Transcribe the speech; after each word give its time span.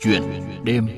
Chuyện 0.00 0.22
đêm. 0.64 0.88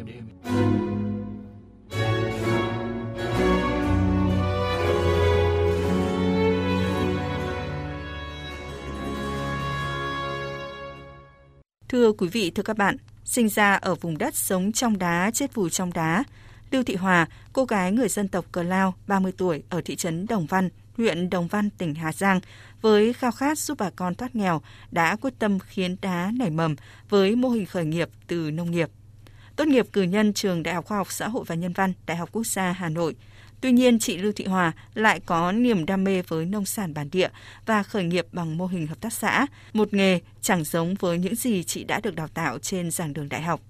Thưa 11.89 12.13
quý 12.13 12.29
vị, 12.29 12.51
thưa 12.51 12.63
các 12.63 12.77
bạn, 12.77 12.97
sinh 13.25 13.49
ra 13.49 13.75
ở 13.75 13.95
vùng 13.95 14.19
đất 14.19 14.35
sống 14.35 14.73
trong 14.73 14.99
đá, 14.99 15.31
chết 15.35 15.55
vùi 15.55 15.71
trong 15.71 15.93
đá, 15.93 16.25
Lưu 16.71 16.83
Thị 16.83 16.95
Hòa, 16.95 17.27
cô 17.53 17.65
gái 17.65 17.93
người 17.93 18.09
dân 18.09 18.29
tộc 18.29 18.45
Cờ 18.53 18.63
Lao, 18.63 18.95
30 19.07 19.33
tuổi, 19.37 19.63
ở 19.69 19.81
thị 19.85 19.97
trấn 19.97 20.27
Đồng 20.27 20.47
Văn, 20.47 20.69
huyện 20.97 21.31
Đồng 21.31 21.49
Văn, 21.49 21.71
tỉnh 21.71 21.95
Hà 21.95 22.13
Giang, 22.13 22.41
với 22.81 23.13
khao 23.13 23.33
khát 23.33 23.59
giúp 23.59 23.79
bà 23.79 23.91
con 23.91 24.15
thoát 24.15 24.37
nghèo, 24.37 24.63
đã 24.91 25.17
quyết 25.17 25.35
tâm 25.39 25.59
khiến 25.59 25.97
đá 26.01 26.31
nảy 26.35 26.51
mầm 26.51 26.77
với 27.09 27.37
mô 27.37 27.49
hình 27.49 27.67
khởi 27.67 27.85
nghiệp 27.85 28.09
từ 28.27 28.51
nông 28.51 28.71
nghiệp. 28.71 28.91
Tốt 29.57 29.69
nghiệp 29.69 29.87
cử 29.93 30.03
nhân 30.03 30.33
trường 30.33 30.63
Đại 30.63 30.75
học 30.75 30.85
Khoa 30.85 30.99
học 30.99 31.13
Xã 31.13 31.29
hội 31.29 31.45
và 31.47 31.55
Nhân 31.55 31.73
văn, 31.73 31.93
Đại 32.07 32.17
học 32.17 32.29
Quốc 32.33 32.47
gia 32.47 32.73
Hà 32.73 32.89
Nội. 32.89 33.15
Tuy 33.61 33.73
nhiên, 33.73 33.99
chị 33.99 34.19
Lưu 34.19 34.33
Thị 34.33 34.45
Hòa 34.45 34.73
lại 34.95 35.21
có 35.21 35.53
niềm 35.53 35.87
đam 35.87 36.05
mê 36.05 36.23
với 36.23 36.47
nông 36.47 36.65
sản 36.65 36.95
bản 36.95 37.11
địa 37.11 37.29
và 37.67 37.83
khởi 37.83 38.05
nghiệp 38.05 38.27
bằng 38.33 38.59
mô 38.59 38.67
hình 38.67 38.87
hợp 38.87 39.01
tác 39.01 39.13
xã, 39.13 39.47
một 39.73 39.95
nghề 39.95 40.21
chẳng 40.41 40.65
giống 40.65 40.95
với 40.95 41.19
những 41.19 41.35
gì 41.35 41.63
chị 41.63 41.85
đã 41.85 42.01
được 42.01 42.15
đào 42.15 42.29
tạo 42.29 42.59
trên 42.59 42.91
giảng 42.91 43.13
đường 43.13 43.29
đại 43.29 43.43
học. 43.43 43.61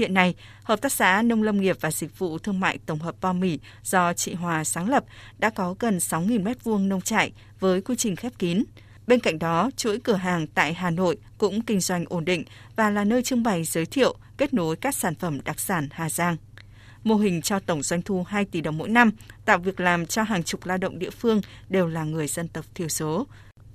Hiện 0.00 0.14
nay, 0.14 0.34
Hợp 0.62 0.80
tác 0.80 0.92
xã 0.92 1.22
Nông 1.22 1.42
lâm 1.42 1.60
nghiệp 1.60 1.76
và 1.80 1.90
Dịch 1.90 2.18
vụ 2.18 2.38
Thương 2.38 2.60
mại 2.60 2.78
Tổng 2.86 2.98
hợp 2.98 3.14
Po 3.20 3.32
Mì 3.32 3.58
do 3.82 4.12
chị 4.12 4.34
Hòa 4.34 4.64
sáng 4.64 4.88
lập 4.88 5.04
đã 5.38 5.50
có 5.50 5.74
gần 5.78 5.98
6.000 5.98 6.44
m2 6.44 6.88
nông 6.88 7.00
trại 7.00 7.32
với 7.58 7.80
quy 7.80 7.96
trình 7.96 8.16
khép 8.16 8.32
kín. 8.38 8.64
Bên 9.06 9.20
cạnh 9.20 9.38
đó, 9.38 9.70
chuỗi 9.76 9.98
cửa 9.98 10.14
hàng 10.14 10.46
tại 10.46 10.74
Hà 10.74 10.90
Nội 10.90 11.16
cũng 11.38 11.62
kinh 11.62 11.80
doanh 11.80 12.04
ổn 12.08 12.24
định 12.24 12.44
và 12.76 12.90
là 12.90 13.04
nơi 13.04 13.22
trưng 13.22 13.42
bày 13.42 13.64
giới 13.64 13.86
thiệu, 13.86 14.16
kết 14.36 14.54
nối 14.54 14.76
các 14.76 14.94
sản 14.94 15.14
phẩm 15.14 15.40
đặc 15.44 15.60
sản 15.60 15.88
Hà 15.92 16.10
Giang. 16.10 16.36
Mô 17.04 17.16
hình 17.16 17.42
cho 17.42 17.60
tổng 17.60 17.82
doanh 17.82 18.02
thu 18.02 18.22
2 18.22 18.44
tỷ 18.44 18.60
đồng 18.60 18.78
mỗi 18.78 18.88
năm, 18.88 19.10
tạo 19.44 19.58
việc 19.58 19.80
làm 19.80 20.06
cho 20.06 20.22
hàng 20.22 20.42
chục 20.42 20.66
lao 20.66 20.78
động 20.78 20.98
địa 20.98 21.10
phương 21.10 21.40
đều 21.68 21.86
là 21.86 22.04
người 22.04 22.26
dân 22.26 22.48
tộc 22.48 22.64
thiểu 22.74 22.88
số. 22.88 23.26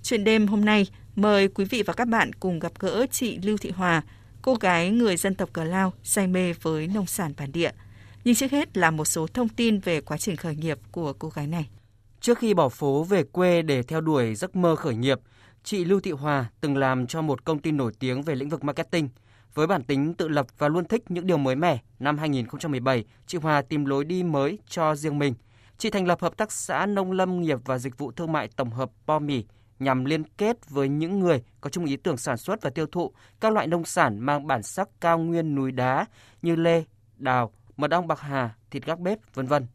Chuyện 0.03 0.23
đêm 0.23 0.47
hôm 0.47 0.65
nay, 0.65 0.87
mời 1.15 1.47
quý 1.47 1.65
vị 1.65 1.83
và 1.83 1.93
các 1.93 2.07
bạn 2.07 2.33
cùng 2.33 2.59
gặp 2.59 2.71
gỡ 2.79 3.05
chị 3.11 3.39
Lưu 3.43 3.57
Thị 3.57 3.71
Hòa, 3.71 4.01
cô 4.45 4.55
gái 4.55 4.91
người 4.91 5.17
dân 5.17 5.35
tộc 5.35 5.49
Cờ 5.53 5.63
Lao 5.63 5.93
say 6.03 6.27
mê 6.27 6.53
với 6.53 6.87
nông 6.87 7.05
sản 7.05 7.33
bản 7.37 7.51
địa. 7.51 7.71
Nhưng 8.23 8.35
trước 8.35 8.51
hết 8.51 8.77
là 8.77 8.91
một 8.91 9.05
số 9.05 9.27
thông 9.27 9.49
tin 9.49 9.79
về 9.79 10.01
quá 10.01 10.17
trình 10.17 10.35
khởi 10.35 10.55
nghiệp 10.55 10.79
của 10.91 11.13
cô 11.13 11.29
gái 11.29 11.47
này. 11.47 11.69
Trước 12.21 12.37
khi 12.37 12.53
bỏ 12.53 12.69
phố 12.69 13.03
về 13.03 13.23
quê 13.23 13.61
để 13.61 13.83
theo 13.83 14.01
đuổi 14.01 14.35
giấc 14.35 14.55
mơ 14.55 14.75
khởi 14.75 14.95
nghiệp, 14.95 15.19
chị 15.63 15.85
Lưu 15.85 15.99
Thị 15.99 16.11
Hòa 16.11 16.45
từng 16.61 16.77
làm 16.77 17.07
cho 17.07 17.21
một 17.21 17.45
công 17.45 17.59
ty 17.59 17.71
nổi 17.71 17.91
tiếng 17.99 18.21
về 18.21 18.35
lĩnh 18.35 18.49
vực 18.49 18.63
marketing. 18.63 19.09
Với 19.53 19.67
bản 19.67 19.83
tính 19.83 20.13
tự 20.13 20.27
lập 20.27 20.47
và 20.57 20.67
luôn 20.67 20.85
thích 20.85 21.03
những 21.09 21.27
điều 21.27 21.37
mới 21.37 21.55
mẻ, 21.55 21.79
năm 21.99 22.17
2017, 22.17 23.03
chị 23.27 23.37
Hòa 23.37 23.61
tìm 23.61 23.85
lối 23.85 24.05
đi 24.05 24.23
mới 24.23 24.59
cho 24.69 24.95
riêng 24.95 25.19
mình. 25.19 25.33
Chị 25.77 25.89
thành 25.89 26.07
lập 26.07 26.21
Hợp 26.21 26.37
tác 26.37 26.51
xã 26.51 26.85
Nông 26.85 27.11
lâm 27.11 27.41
nghiệp 27.41 27.59
và 27.65 27.77
Dịch 27.77 27.97
vụ 27.97 28.11
Thương 28.11 28.31
mại 28.31 28.47
Tổng 28.47 28.69
hợp 28.69 28.91
Po 29.05 29.19
Mì 29.19 29.43
nhằm 29.79 30.05
liên 30.05 30.23
kết 30.37 30.69
với 30.69 30.89
những 30.89 31.19
người 31.19 31.43
có 31.61 31.69
chung 31.69 31.85
ý 31.85 31.97
tưởng 31.97 32.17
sản 32.17 32.37
xuất 32.37 32.61
và 32.61 32.69
tiêu 32.69 32.85
thụ 32.91 33.11
các 33.39 33.53
loại 33.53 33.67
nông 33.67 33.85
sản 33.85 34.19
mang 34.19 34.47
bản 34.47 34.63
sắc 34.63 34.89
cao 35.01 35.19
nguyên 35.19 35.55
núi 35.55 35.71
đá 35.71 36.05
như 36.41 36.55
lê, 36.55 36.83
đào, 37.17 37.51
mật 37.77 37.91
ong 37.91 38.07
bạc 38.07 38.19
hà, 38.19 38.55
thịt 38.71 38.85
gác 38.85 38.99
bếp, 38.99 39.19
vân 39.33 39.47
vân. 39.47 39.67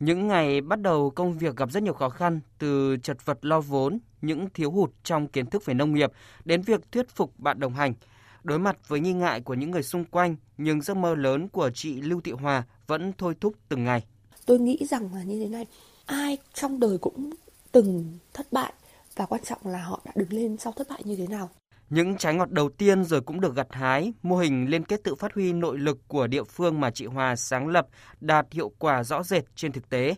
Những 0.00 0.28
ngày 0.28 0.60
bắt 0.60 0.80
đầu 0.80 1.10
công 1.10 1.38
việc 1.38 1.56
gặp 1.56 1.70
rất 1.72 1.82
nhiều 1.82 1.92
khó 1.92 2.08
khăn, 2.08 2.40
từ 2.58 2.96
chật 3.02 3.26
vật 3.26 3.38
lo 3.44 3.60
vốn, 3.60 3.98
những 4.22 4.50
thiếu 4.54 4.70
hụt 4.70 4.90
trong 5.04 5.28
kiến 5.28 5.46
thức 5.46 5.64
về 5.64 5.74
nông 5.74 5.94
nghiệp 5.94 6.12
đến 6.44 6.62
việc 6.62 6.92
thuyết 6.92 7.08
phục 7.08 7.38
bạn 7.38 7.60
đồng 7.60 7.74
hành. 7.74 7.94
Đối 8.42 8.58
mặt 8.58 8.88
với 8.88 9.00
nghi 9.00 9.12
ngại 9.12 9.40
của 9.40 9.54
những 9.54 9.70
người 9.70 9.82
xung 9.82 10.04
quanh, 10.04 10.36
nhưng 10.58 10.82
giấc 10.82 10.96
mơ 10.96 11.14
lớn 11.14 11.48
của 11.48 11.70
chị 11.74 12.00
Lưu 12.00 12.20
Thị 12.20 12.32
Hòa 12.32 12.64
vẫn 12.86 13.12
thôi 13.18 13.34
thúc 13.40 13.54
từng 13.68 13.84
ngày. 13.84 14.04
Tôi 14.46 14.58
nghĩ 14.58 14.86
rằng 14.90 15.14
là 15.14 15.22
như 15.22 15.44
thế 15.44 15.48
này, 15.48 15.66
ai 16.06 16.38
trong 16.54 16.80
đời 16.80 16.98
cũng 16.98 17.30
từng 17.72 18.18
thất 18.32 18.52
bại 18.52 18.72
và 19.20 19.26
quan 19.26 19.42
trọng 19.44 19.58
là 19.64 19.82
họ 19.82 20.00
đã 20.04 20.12
đứng 20.14 20.32
lên 20.32 20.56
sau 20.56 20.72
thất 20.72 20.86
bại 20.90 21.02
như 21.04 21.16
thế 21.16 21.26
nào. 21.26 21.50
Những 21.90 22.16
trái 22.16 22.34
ngọt 22.34 22.50
đầu 22.50 22.68
tiên 22.68 23.04
rồi 23.04 23.20
cũng 23.20 23.40
được 23.40 23.54
gặt 23.54 23.66
hái, 23.70 24.12
mô 24.22 24.36
hình 24.36 24.70
liên 24.70 24.84
kết 24.84 25.04
tự 25.04 25.14
phát 25.14 25.34
huy 25.34 25.52
nội 25.52 25.78
lực 25.78 25.98
của 26.08 26.26
địa 26.26 26.44
phương 26.44 26.80
mà 26.80 26.90
chị 26.90 27.06
Hòa 27.06 27.36
sáng 27.36 27.68
lập 27.68 27.86
đạt 28.20 28.46
hiệu 28.50 28.72
quả 28.78 29.04
rõ 29.04 29.22
rệt 29.22 29.44
trên 29.56 29.72
thực 29.72 29.88
tế. 29.88 30.14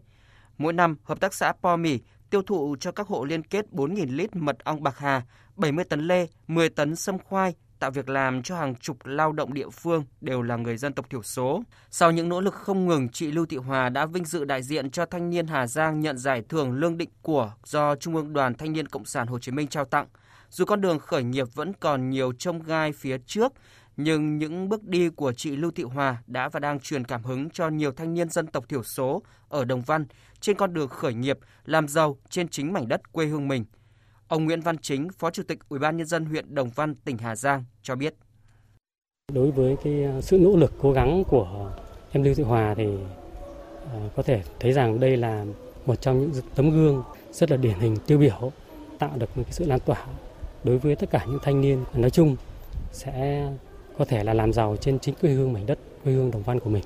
Mỗi 0.59 0.73
năm, 0.73 0.97
Hợp 1.05 1.21
tác 1.21 1.35
xã 1.35 1.53
Po 1.53 1.77
Mì 1.77 1.99
tiêu 2.31 2.43
thụ 2.43 2.77
cho 2.81 2.93
các 2.93 3.07
hộ 3.07 3.25
liên 3.25 3.43
kết 3.43 3.67
4.000 3.73 4.17
lít 4.17 4.37
mật 4.37 4.59
ong 4.65 4.83
bạc 4.83 4.99
hà, 4.99 5.23
70 5.57 5.85
tấn 5.85 6.07
lê, 6.07 6.27
10 6.47 6.69
tấn 6.69 6.97
sâm 6.97 7.19
khoai, 7.19 7.55
tạo 7.83 7.91
việc 7.91 8.09
làm 8.09 8.43
cho 8.43 8.57
hàng 8.57 8.75
chục 8.75 8.97
lao 9.05 9.33
động 9.33 9.55
địa 9.55 9.71
phương 9.71 10.05
đều 10.21 10.43
là 10.43 10.57
người 10.57 10.77
dân 10.77 10.93
tộc 10.93 11.11
thiểu 11.11 11.23
số. 11.23 11.63
Sau 11.91 12.11
những 12.11 12.29
nỗ 12.29 12.41
lực 12.41 12.55
không 12.55 12.87
ngừng, 12.87 13.09
chị 13.09 13.31
Lưu 13.31 13.47
Thị 13.47 13.57
Hòa 13.57 13.89
đã 13.89 14.07
vinh 14.07 14.25
dự 14.25 14.45
đại 14.45 14.63
diện 14.63 14.91
cho 14.91 15.07
thanh 15.07 15.31
niên 15.31 15.47
Hà 15.47 15.67
Giang 15.67 16.01
nhận 16.01 16.19
giải 16.19 16.43
thưởng 16.49 16.73
lương 16.73 16.99
định 16.99 17.09
của 17.23 17.53
do 17.65 17.97
Trung 17.97 18.17
ương 18.17 18.33
Đoàn 18.33 18.55
Thanh 18.55 18.73
niên 18.73 18.89
Cộng 18.89 19.05
sản 19.05 19.27
Hồ 19.27 19.39
Chí 19.39 19.53
Minh 19.53 19.69
trao 19.69 19.85
tặng. 19.85 20.07
Dù 20.51 20.65
con 20.65 20.81
đường 20.81 20.99
khởi 20.99 21.23
nghiệp 21.23 21.47
vẫn 21.55 21.73
còn 21.81 22.11
nhiều 22.11 22.33
trông 22.33 22.63
gai 22.63 22.93
phía 22.93 23.19
trước, 23.19 23.53
nhưng 23.97 24.39
những 24.39 24.69
bước 24.69 24.85
đi 24.85 25.09
của 25.09 25.33
chị 25.33 25.57
Lưu 25.57 25.71
Thị 25.71 25.83
Hòa 25.83 26.17
đã 26.27 26.49
và 26.49 26.61
đang 26.61 26.81
truyền 26.81 27.05
cảm 27.05 27.25
hứng 27.25 27.51
cho 27.51 27.69
nhiều 27.69 27.93
thanh 27.93 28.15
niên 28.15 28.29
dân 28.29 28.47
tộc 28.47 28.69
thiểu 28.69 28.83
số 28.83 29.23
ở 29.49 29.65
Đồng 29.65 29.83
Văn 29.83 30.07
trên 30.41 30.57
con 30.57 30.75
đường 30.75 30.89
khởi 30.89 31.15
nghiệp, 31.15 31.39
làm 31.65 31.89
giàu 31.89 32.17
trên 32.31 32.49
chính 32.49 32.73
mảnh 32.73 32.89
đất 32.89 33.13
quê 33.13 33.27
hương 33.27 33.49
mình– 33.49 33.65
Ông 34.33 34.45
Nguyễn 34.45 34.61
Văn 34.61 34.79
Chính, 34.79 35.09
Phó 35.19 35.31
Chủ 35.31 35.43
tịch 35.43 35.59
Ủy 35.69 35.79
ban 35.79 35.97
nhân 35.97 36.07
dân 36.07 36.25
huyện 36.25 36.55
Đồng 36.55 36.71
Văn, 36.75 36.95
tỉnh 36.95 37.19
Hà 37.19 37.37
Giang 37.37 37.65
cho 37.83 37.97
biết. 37.97 38.15
Đối 39.33 39.51
với 39.51 39.77
cái 39.85 40.05
à, 40.05 40.21
sự 40.21 40.39
nỗ 40.39 40.57
lực 40.57 40.73
cố 40.81 40.93
gắng 40.93 41.25
của 41.29 41.73
em 42.13 42.23
Lưu 42.23 42.35
Thị 42.35 42.43
Hòa 42.43 42.75
thì 42.75 42.87
à, 43.93 44.09
có 44.17 44.23
thể 44.23 44.43
thấy 44.61 44.73
rằng 44.73 45.01
đây 45.01 45.17
là 45.17 45.45
một 45.87 46.01
trong 46.01 46.21
những 46.21 46.43
tấm 46.55 46.71
gương 46.71 47.03
rất 47.33 47.51
là 47.51 47.57
điển 47.57 47.79
hình 47.79 47.97
tiêu 48.07 48.19
biểu 48.19 48.53
tạo 48.99 49.11
được 49.17 49.37
một 49.37 49.43
cái 49.47 49.53
sự 49.53 49.65
lan 49.65 49.81
tỏa 49.81 50.07
đối 50.65 50.79
với 50.79 50.97
tất 50.97 51.11
cả 51.11 51.25
những 51.29 51.39
thanh 51.43 51.61
niên 51.61 51.85
nói 51.95 52.11
chung 52.11 52.37
sẽ 52.93 53.49
có 53.99 54.05
thể 54.05 54.25
là 54.25 54.35
làm 54.35 54.53
giàu 54.53 54.77
trên 54.81 54.99
chính 54.99 55.15
quê 55.15 55.31
hương 55.31 55.53
mảnh 55.53 55.67
đất 55.67 55.79
quê 56.05 56.13
hương 56.13 56.31
Đồng 56.31 56.43
Văn 56.43 56.61
của 56.61 56.71
mình. 56.71 56.85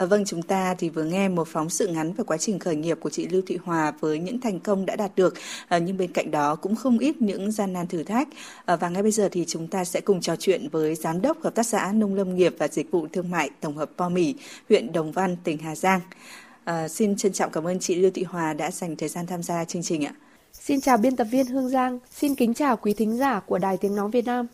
À, 0.00 0.06
vâng, 0.06 0.24
chúng 0.24 0.42
ta 0.42 0.74
thì 0.78 0.88
vừa 0.88 1.04
nghe 1.04 1.28
một 1.28 1.48
phóng 1.48 1.70
sự 1.70 1.86
ngắn 1.86 2.12
về 2.12 2.24
quá 2.24 2.36
trình 2.36 2.58
khởi 2.58 2.76
nghiệp 2.76 2.98
của 3.00 3.10
chị 3.10 3.28
Lưu 3.28 3.42
Thị 3.46 3.58
Hòa 3.64 3.92
với 4.00 4.18
những 4.18 4.40
thành 4.40 4.60
công 4.60 4.86
đã 4.86 4.96
đạt 4.96 5.12
được, 5.16 5.34
à, 5.68 5.78
nhưng 5.78 5.96
bên 5.96 6.12
cạnh 6.12 6.30
đó 6.30 6.54
cũng 6.54 6.76
không 6.76 6.98
ít 6.98 7.22
những 7.22 7.52
gian 7.52 7.72
nan 7.72 7.86
thử 7.86 8.02
thách. 8.02 8.28
À, 8.64 8.76
và 8.76 8.88
ngay 8.88 9.02
bây 9.02 9.12
giờ 9.12 9.28
thì 9.32 9.44
chúng 9.48 9.66
ta 9.66 9.84
sẽ 9.84 10.00
cùng 10.00 10.20
trò 10.20 10.36
chuyện 10.36 10.68
với 10.68 10.94
Giám 10.94 11.22
đốc 11.22 11.42
Hợp 11.42 11.54
tác 11.54 11.66
xã 11.66 11.92
Nông 11.92 12.14
Lâm 12.14 12.36
nghiệp 12.36 12.54
và 12.58 12.68
Dịch 12.68 12.90
vụ 12.90 13.06
Thương 13.12 13.30
mại 13.30 13.50
Tổng 13.60 13.76
hợp 13.76 13.90
Po 13.96 14.08
Mì, 14.08 14.34
huyện 14.68 14.92
Đồng 14.92 15.12
Văn, 15.12 15.36
tỉnh 15.44 15.58
Hà 15.58 15.76
Giang. 15.76 16.00
À, 16.64 16.88
xin 16.88 17.16
trân 17.16 17.32
trọng 17.32 17.52
cảm 17.52 17.66
ơn 17.66 17.78
chị 17.80 17.94
Lưu 17.94 18.10
Thị 18.14 18.22
Hòa 18.22 18.52
đã 18.52 18.70
dành 18.70 18.96
thời 18.96 19.08
gian 19.08 19.26
tham 19.26 19.42
gia 19.42 19.64
chương 19.64 19.82
trình 19.82 20.04
ạ. 20.04 20.14
Xin 20.52 20.80
chào 20.80 20.96
biên 20.96 21.16
tập 21.16 21.26
viên 21.30 21.46
Hương 21.46 21.68
Giang, 21.68 21.98
xin 22.10 22.34
kính 22.34 22.54
chào 22.54 22.76
quý 22.76 22.92
thính 22.92 23.16
giả 23.16 23.40
của 23.40 23.58
Đài 23.58 23.76
Tiếng 23.76 23.96
Nói 23.96 24.10
Việt 24.10 24.24
Nam. 24.24 24.46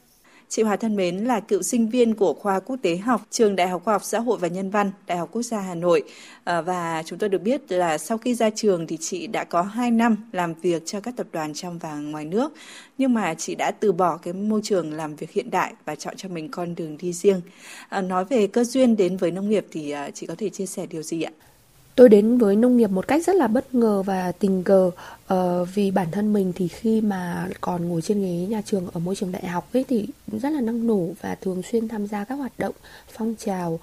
Chị 0.49 0.63
Hòa 0.63 0.77
thân 0.77 0.97
mến 0.97 1.17
là 1.17 1.41
cựu 1.41 1.63
sinh 1.63 1.89
viên 1.89 2.15
của 2.15 2.35
khoa 2.35 2.61
quốc 2.61 2.77
tế 2.83 2.97
học, 2.97 3.27
trường 3.31 3.57
Đại 3.57 3.69
học 3.69 3.83
Khoa 3.85 3.95
học 3.95 4.05
Xã 4.05 4.19
hội 4.19 4.39
và 4.39 4.49
Nhân 4.49 4.71
văn, 4.71 4.91
Đại 5.07 5.19
học 5.19 5.29
Quốc 5.33 5.43
gia 5.43 5.61
Hà 5.61 5.75
Nội 5.75 6.03
à, 6.45 6.61
và 6.61 7.03
chúng 7.07 7.19
tôi 7.19 7.29
được 7.29 7.43
biết 7.43 7.73
là 7.73 7.99
sau 7.99 8.19
khi 8.19 8.35
ra 8.35 8.51
trường 8.51 8.87
thì 8.87 8.97
chị 8.97 9.27
đã 9.27 9.45
có 9.45 9.63
2 9.63 9.91
năm 9.91 10.17
làm 10.33 10.55
việc 10.55 10.83
cho 10.87 11.01
các 11.01 11.17
tập 11.17 11.27
đoàn 11.33 11.55
trong 11.55 11.79
và 11.79 11.95
ngoài 11.95 12.25
nước 12.25 12.53
nhưng 12.99 13.15
mà 13.15 13.35
chị 13.35 13.55
đã 13.55 13.71
từ 13.71 13.93
bỏ 13.93 14.17
cái 14.17 14.35
môi 14.35 14.61
trường 14.65 14.93
làm 14.93 15.17
việc 15.17 15.31
hiện 15.31 15.51
đại 15.51 15.73
và 15.85 15.95
chọn 15.95 16.17
cho 16.17 16.29
mình 16.29 16.49
con 16.51 16.75
đường 16.75 16.97
đi 17.01 17.13
riêng. 17.13 17.41
À, 17.89 18.01
nói 18.01 18.25
về 18.25 18.47
cơ 18.47 18.65
duyên 18.65 18.97
đến 18.97 19.17
với 19.17 19.31
nông 19.31 19.49
nghiệp 19.49 19.67
thì 19.71 19.91
à, 19.91 20.11
chị 20.11 20.27
có 20.27 20.35
thể 20.39 20.51
chia 20.51 20.67
sẻ 20.67 20.87
điều 20.87 21.03
gì 21.03 21.23
ạ? 21.23 21.33
Tôi 21.97 22.09
đến 22.09 22.39
với 22.39 22.57
nông 22.57 22.77
nghiệp 22.77 22.91
một 22.91 23.09
cách 23.09 23.25
rất 23.25 23.37
là 23.37 23.47
bất 23.47 23.75
ngờ 23.75 24.03
và 24.03 24.33
tình 24.33 24.65
cờ 24.65 24.91
uh, 25.35 25.69
vì 25.75 25.91
bản 25.91 26.07
thân 26.13 26.33
mình 26.33 26.53
thì 26.57 26.69
khi 26.69 27.01
mà 27.01 27.49
còn 27.61 27.89
ngồi 27.89 28.03
trên 28.03 28.21
ghế 28.23 28.47
nhà 28.47 28.63
trường 28.65 28.89
ở 28.93 29.01
môi 29.01 29.17
trường 29.17 29.33
đại 29.33 29.47
học 29.47 29.69
ấy 29.73 29.85
thì 29.89 30.07
rất 30.43 30.53
là 30.53 30.61
năng 30.61 30.87
nổ 30.87 31.09
và 31.21 31.35
thường 31.35 31.63
xuyên 31.63 31.89
tham 31.89 32.07
gia 32.07 32.25
các 32.25 32.35
hoạt 32.35 32.53
động 32.59 32.75
phong 33.13 33.35
trào 33.39 33.79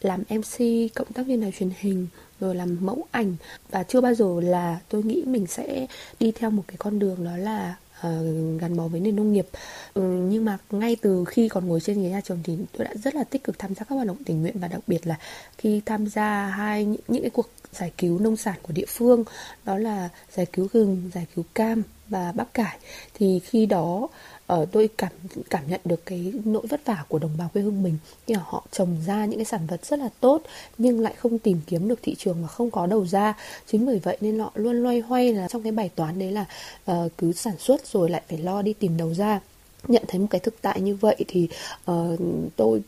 làm 0.00 0.22
MC, 0.28 0.58
cộng 0.94 1.12
tác 1.14 1.26
viên 1.26 1.40
đài 1.40 1.52
truyền 1.58 1.70
hình 1.80 2.06
rồi 2.40 2.54
làm 2.54 2.76
mẫu 2.80 3.06
ảnh. 3.10 3.36
Và 3.70 3.82
chưa 3.82 4.00
bao 4.00 4.14
giờ 4.14 4.40
là 4.42 4.78
tôi 4.88 5.02
nghĩ 5.02 5.22
mình 5.26 5.46
sẽ 5.46 5.86
đi 6.20 6.32
theo 6.32 6.50
một 6.50 6.62
cái 6.68 6.76
con 6.78 6.98
đường 6.98 7.24
đó 7.24 7.36
là 7.36 7.74
Ờ, 8.02 8.22
gắn 8.60 8.76
bó 8.76 8.88
với 8.88 9.00
nền 9.00 9.16
nông 9.16 9.32
nghiệp. 9.32 9.46
Ừ, 9.94 10.02
nhưng 10.02 10.44
mà 10.44 10.58
ngay 10.70 10.96
từ 11.02 11.24
khi 11.24 11.48
còn 11.48 11.68
ngồi 11.68 11.80
trên 11.80 12.02
ghế 12.02 12.10
nhà 12.10 12.20
trường 12.20 12.38
thì 12.44 12.56
tôi 12.78 12.84
đã 12.84 12.94
rất 12.94 13.14
là 13.14 13.24
tích 13.24 13.44
cực 13.44 13.58
tham 13.58 13.74
gia 13.74 13.84
các 13.84 13.94
hoạt 13.94 14.06
động 14.06 14.16
tình 14.24 14.42
nguyện 14.42 14.58
và 14.58 14.68
đặc 14.68 14.80
biệt 14.86 15.06
là 15.06 15.18
khi 15.58 15.80
tham 15.86 16.06
gia 16.06 16.46
hai 16.46 16.84
những, 16.84 17.00
những 17.08 17.22
cái 17.22 17.30
cuộc 17.30 17.48
giải 17.72 17.92
cứu 17.98 18.18
nông 18.18 18.36
sản 18.36 18.54
của 18.62 18.72
địa 18.72 18.86
phương 18.88 19.24
đó 19.64 19.78
là 19.78 20.08
giải 20.32 20.46
cứu 20.46 20.68
gừng 20.72 21.10
giải 21.14 21.26
cứu 21.34 21.44
cam 21.54 21.82
và 22.08 22.32
bắp 22.32 22.54
cải. 22.54 22.78
Thì 23.14 23.40
khi 23.44 23.66
đó 23.66 24.08
uh, 24.54 24.72
tôi 24.72 24.88
cảm 24.98 25.12
cảm 25.50 25.62
nhận 25.68 25.80
được 25.84 26.06
cái 26.06 26.32
nỗi 26.44 26.66
vất 26.66 26.80
vả 26.84 27.04
của 27.08 27.18
đồng 27.18 27.36
bào 27.38 27.50
quê 27.52 27.62
hương 27.62 27.82
mình 27.82 27.98
khi 28.26 28.34
họ 28.34 28.64
trồng 28.72 28.96
ra 29.06 29.24
những 29.24 29.38
cái 29.38 29.44
sản 29.44 29.66
vật 29.66 29.86
rất 29.86 29.98
là 29.98 30.08
tốt 30.20 30.42
nhưng 30.78 31.00
lại 31.00 31.14
không 31.18 31.38
tìm 31.38 31.60
kiếm 31.66 31.88
được 31.88 31.98
thị 32.02 32.14
trường 32.18 32.42
và 32.42 32.48
không 32.48 32.70
có 32.70 32.86
đầu 32.86 33.06
ra. 33.06 33.34
Chính 33.66 33.86
bởi 33.86 33.98
vậy 33.98 34.16
nên 34.20 34.38
họ 34.38 34.50
luôn 34.54 34.82
loay 34.82 35.00
hoay 35.00 35.32
là 35.32 35.48
trong 35.48 35.62
cái 35.62 35.72
bài 35.72 35.90
toán 35.94 36.18
đấy 36.18 36.32
là 36.32 36.44
uh, 36.90 37.12
cứ 37.18 37.32
sản 37.32 37.58
xuất 37.58 37.86
rồi 37.86 38.10
lại 38.10 38.22
phải 38.28 38.38
lo 38.38 38.62
đi 38.62 38.72
tìm 38.72 38.96
đầu 38.96 39.14
ra. 39.14 39.40
Nhận 39.88 40.02
thấy 40.08 40.20
một 40.20 40.26
cái 40.30 40.40
thực 40.40 40.62
tại 40.62 40.80
như 40.80 40.94
vậy 40.94 41.16
thì 41.28 41.48
uh, 41.90 42.20
tôi 42.56 42.82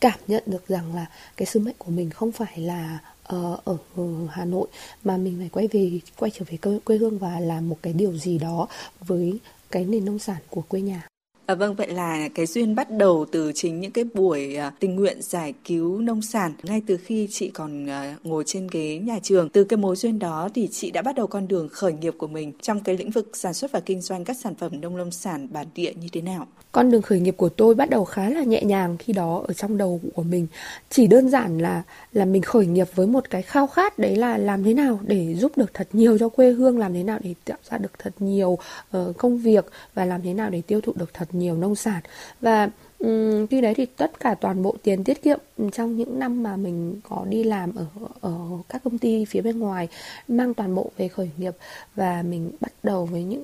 cảm 0.00 0.18
nhận 0.26 0.42
được 0.46 0.68
rằng 0.68 0.94
là 0.94 1.06
cái 1.36 1.46
sứ 1.46 1.60
mệnh 1.60 1.74
của 1.78 1.90
mình 1.90 2.10
không 2.10 2.32
phải 2.32 2.58
là 2.58 2.98
uh, 3.22 3.64
ở, 3.64 3.76
ở 3.96 4.04
Hà 4.30 4.44
Nội 4.44 4.66
mà 5.04 5.16
mình 5.16 5.36
phải 5.38 5.48
quay 5.48 5.68
về 5.72 6.00
quay 6.16 6.30
trở 6.34 6.44
về 6.50 6.56
quê, 6.56 6.78
quê 6.84 6.96
hương 6.96 7.18
và 7.18 7.40
làm 7.40 7.68
một 7.68 7.76
cái 7.82 7.92
điều 7.92 8.16
gì 8.16 8.38
đó 8.38 8.68
với 9.00 9.38
cái 9.74 9.84
nền 9.84 10.04
nông 10.04 10.18
sản 10.18 10.36
của 10.50 10.60
quê 10.60 10.80
nhà. 10.80 11.08
À, 11.46 11.54
vâng, 11.54 11.74
vậy 11.74 11.88
là 11.88 12.28
cái 12.28 12.46
duyên 12.46 12.74
bắt 12.74 12.90
đầu 12.90 13.26
từ 13.32 13.52
chính 13.54 13.80
những 13.80 13.90
cái 13.90 14.04
buổi 14.14 14.56
à, 14.56 14.72
tình 14.80 14.96
nguyện 14.96 15.22
giải 15.22 15.54
cứu 15.64 16.00
nông 16.00 16.22
sản 16.22 16.52
ngay 16.62 16.82
từ 16.86 16.96
khi 16.96 17.28
chị 17.30 17.50
còn 17.50 17.86
à, 17.86 18.16
ngồi 18.22 18.44
trên 18.46 18.68
ghế 18.70 18.98
nhà 18.98 19.18
trường. 19.22 19.48
Từ 19.48 19.64
cái 19.64 19.76
mối 19.76 19.96
duyên 19.96 20.18
đó 20.18 20.48
thì 20.54 20.68
chị 20.72 20.90
đã 20.90 21.02
bắt 21.02 21.14
đầu 21.14 21.26
con 21.26 21.48
đường 21.48 21.68
khởi 21.68 21.92
nghiệp 21.92 22.14
của 22.18 22.26
mình 22.26 22.52
trong 22.62 22.80
cái 22.80 22.96
lĩnh 22.96 23.10
vực 23.10 23.36
sản 23.36 23.54
xuất 23.54 23.72
và 23.72 23.80
kinh 23.80 24.00
doanh 24.00 24.24
các 24.24 24.36
sản 24.36 24.54
phẩm 24.54 24.80
nông 24.80 24.96
lâm 24.96 25.10
sản 25.10 25.48
bản 25.52 25.66
địa 25.74 25.92
như 26.00 26.08
thế 26.12 26.20
nào? 26.20 26.46
Con 26.74 26.90
đường 26.90 27.02
khởi 27.02 27.20
nghiệp 27.20 27.34
của 27.36 27.48
tôi 27.48 27.74
bắt 27.74 27.90
đầu 27.90 28.04
khá 28.04 28.30
là 28.30 28.42
nhẹ 28.42 28.62
nhàng 28.62 28.96
khi 28.98 29.12
đó 29.12 29.44
ở 29.48 29.54
trong 29.54 29.76
đầu 29.76 30.00
của 30.14 30.22
mình. 30.22 30.46
Chỉ 30.90 31.06
đơn 31.06 31.30
giản 31.30 31.58
là 31.58 31.82
là 32.12 32.24
mình 32.24 32.42
khởi 32.42 32.66
nghiệp 32.66 32.88
với 32.94 33.06
một 33.06 33.30
cái 33.30 33.42
khao 33.42 33.66
khát 33.66 33.98
đấy 33.98 34.16
là 34.16 34.38
làm 34.38 34.64
thế 34.64 34.74
nào 34.74 35.00
để 35.02 35.34
giúp 35.34 35.52
được 35.56 35.74
thật 35.74 35.88
nhiều 35.92 36.18
cho 36.18 36.28
quê 36.28 36.50
hương, 36.50 36.78
làm 36.78 36.94
thế 36.94 37.02
nào 37.02 37.18
để 37.22 37.34
tạo 37.44 37.58
ra 37.70 37.78
được 37.78 37.92
thật 37.98 38.14
nhiều 38.18 38.58
uh, 38.96 39.16
công 39.18 39.38
việc 39.38 39.66
và 39.94 40.04
làm 40.04 40.22
thế 40.22 40.34
nào 40.34 40.50
để 40.50 40.62
tiêu 40.66 40.80
thụ 40.80 40.92
được 40.96 41.14
thật 41.14 41.28
nhiều 41.32 41.56
nông 41.56 41.74
sản 41.74 42.02
và 42.40 42.68
Ừ, 43.04 43.46
khi 43.50 43.60
đấy 43.60 43.74
thì 43.74 43.86
tất 43.86 44.20
cả 44.20 44.34
toàn 44.34 44.62
bộ 44.62 44.76
tiền 44.82 45.04
tiết 45.04 45.22
kiệm 45.22 45.40
trong 45.72 45.96
những 45.96 46.18
năm 46.18 46.42
mà 46.42 46.56
mình 46.56 47.00
có 47.08 47.24
đi 47.28 47.44
làm 47.44 47.74
ở 47.74 47.86
ở 48.20 48.38
các 48.68 48.84
công 48.84 48.98
ty 48.98 49.24
phía 49.24 49.40
bên 49.40 49.58
ngoài 49.58 49.88
mang 50.28 50.54
toàn 50.54 50.74
bộ 50.74 50.90
về 50.96 51.08
khởi 51.08 51.30
nghiệp 51.36 51.54
và 51.94 52.22
mình 52.22 52.50
bắt 52.60 52.72
đầu 52.82 53.06
với 53.06 53.24
những 53.24 53.42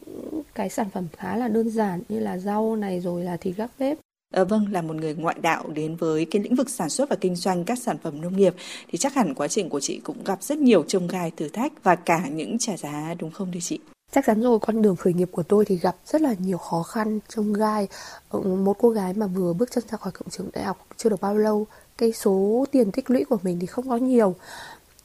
cái 0.55 0.71
sản 0.71 0.91
phẩm 0.91 1.07
khá 1.17 1.37
là 1.37 1.49
đơn 1.49 1.71
giản 1.71 2.03
như 2.09 2.21
là 2.21 2.39
rau 2.39 2.77
này 2.77 3.01
rồi 3.01 3.25
là 3.25 3.37
thịt 3.37 3.57
gác 3.57 3.71
bếp 3.79 3.99
À, 4.35 4.45
vâng, 4.45 4.67
là 4.73 4.83
một 4.83 4.97
người 4.97 5.15
ngoại 5.15 5.37
đạo 5.43 5.65
đến 5.75 5.97
với 5.97 6.25
cái 6.25 6.43
lĩnh 6.43 6.55
vực 6.55 6.71
sản 6.71 6.89
xuất 6.91 7.09
và 7.09 7.17
kinh 7.21 7.37
doanh 7.37 7.65
các 7.65 7.79
sản 7.79 7.97
phẩm 8.03 8.21
nông 8.21 8.37
nghiệp 8.37 8.55
thì 8.89 8.99
chắc 8.99 9.15
hẳn 9.15 9.35
quá 9.35 9.49
trình 9.49 9.69
của 9.69 9.81
chị 9.81 10.01
cũng 10.05 10.25
gặp 10.25 10.43
rất 10.43 10.59
nhiều 10.59 10.83
trông 10.83 11.09
gai 11.09 11.31
thử 11.37 11.49
thách 11.49 11.73
và 11.83 11.95
cả 11.97 12.29
những 12.29 12.59
trả 12.59 12.77
giá 12.77 13.15
đúng 13.19 13.31
không 13.31 13.53
thưa 13.53 13.61
chị? 13.61 13.79
Chắc 14.13 14.25
chắn 14.27 14.43
rồi, 14.43 14.59
con 14.59 14.83
đường 14.83 14.97
khởi 14.97 15.13
nghiệp 15.13 15.29
của 15.33 15.43
tôi 15.43 15.65
thì 15.65 15.77
gặp 15.77 15.97
rất 16.07 16.23
là 16.23 16.35
nhiều 16.39 16.59
khó 16.59 16.83
khăn, 16.83 17.21
trong 17.29 17.53
gai. 17.53 17.89
Ờ, 18.29 18.41
một 18.41 18.77
cô 18.81 18.91
gái 18.91 19.15
mà 19.15 19.27
vừa 19.27 19.53
bước 19.53 19.71
chân 19.71 19.85
ra 19.91 19.97
khỏi 19.97 20.13
cổng 20.13 20.31
trường 20.31 20.51
đại 20.53 20.65
học 20.65 20.87
chưa 20.97 21.09
được 21.09 21.21
bao 21.21 21.35
lâu, 21.37 21.67
cái 21.99 22.13
số 22.13 22.65
tiền 22.71 22.93
tích 22.93 23.11
lũy 23.11 23.25
của 23.25 23.39
mình 23.43 23.59
thì 23.61 23.67
không 23.67 23.89
có 23.89 23.97
nhiều. 23.97 24.35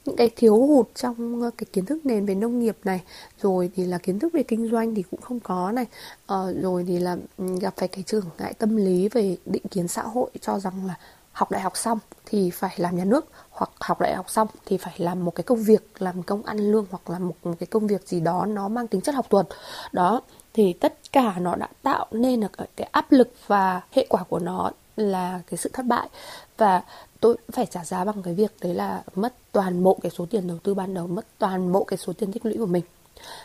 Những 0.06 0.16
cái 0.16 0.30
thiếu 0.36 0.58
hụt 0.68 0.88
trong 0.96 1.42
ờ, 1.42 1.52
cái 1.58 1.66
kiến 1.74 1.86
thức 1.86 2.06
nền 2.06 2.26
về 2.26 2.36
nông 2.36 2.60
nghiệp 2.60 2.78
này, 2.84 3.02
rồi 3.42 3.70
thì 3.76 3.86
là 3.86 3.98
kiến 3.98 4.20
thức 4.20 4.34
về 4.34 4.44
kinh 4.44 4.70
doanh 4.72 4.96
thì 4.96 5.04
cũng 5.12 5.22
không 5.22 5.40
có 5.40 5.72
này, 5.72 5.86
ờ, 6.26 6.54
rồi 6.62 6.86
thì 6.88 7.00
là 7.00 7.18
ừ, 7.38 7.46
gặp 7.62 7.74
phải 7.78 7.88
cái 7.88 8.04
trở 8.08 8.22
ngại 8.40 8.54
tâm 8.54 8.76
lý 8.78 9.10
về 9.10 9.38
định 9.46 9.64
kiến 9.72 9.88
xã 9.88 10.02
hội 10.04 10.30
cho 10.42 10.60
rằng 10.60 10.86
là 10.88 10.96
học 11.36 11.52
đại 11.52 11.62
học 11.62 11.78
xong 11.78 12.00
thì 12.26 12.50
phải 12.50 12.74
làm 12.78 12.98
nhà 12.98 13.06
nước 13.06 13.26
hoặc 13.50 13.70
học 13.80 14.02
đại 14.02 14.16
học 14.16 14.30
xong 14.30 14.48
thì 14.66 14.78
phải 14.78 14.94
làm 14.98 15.26
một 15.26 15.36
cái 15.36 15.44
công 15.44 15.64
việc 15.64 16.02
làm 16.02 16.24
công 16.24 16.44
ăn 16.44 16.58
lương 16.58 16.86
hoặc 16.92 17.10
là 17.10 17.20
một, 17.20 17.36
một 17.44 17.54
cái 17.60 17.68
công 17.68 17.88
việc 17.88 18.08
gì 18.08 18.20
đó 18.20 18.46
nó 18.46 18.68
mang 18.68 18.88
tính 18.88 19.02
chất 19.02 19.16
học 19.16 19.30
thuật. 19.30 19.48
Đó 19.92 20.22
thì 20.54 20.74
tất 20.74 20.94
cả 21.12 21.36
nó 21.40 21.56
đã 21.56 21.68
tạo 21.84 22.06
nên 22.12 22.42
là 22.42 22.48
cái 22.76 22.90
áp 22.92 23.12
lực 23.12 23.34
và 23.48 23.82
hệ 23.92 24.06
quả 24.10 24.24
của 24.24 24.40
nó 24.40 24.72
là 24.96 25.42
cái 25.48 25.58
sự 25.58 25.70
thất 25.74 25.86
bại. 25.86 26.10
Và 26.58 26.82
tôi 27.20 27.38
phải 27.52 27.66
trả 27.66 27.86
giá 27.86 28.06
bằng 28.06 28.24
cái 28.24 28.34
việc 28.34 28.52
đấy 28.62 28.74
là 28.74 29.04
mất 29.16 29.34
toàn 29.52 29.84
bộ 29.84 29.98
cái 30.02 30.12
số 30.18 30.26
tiền 30.26 30.48
đầu 30.48 30.58
tư 30.64 30.74
ban 30.74 30.94
đầu 30.94 31.08
mất 31.08 31.26
toàn 31.38 31.72
bộ 31.72 31.84
cái 31.84 31.98
số 31.98 32.14
tiền 32.14 32.32
tích 32.32 32.46
lũy 32.46 32.58
của 32.58 32.66
mình. 32.66 32.84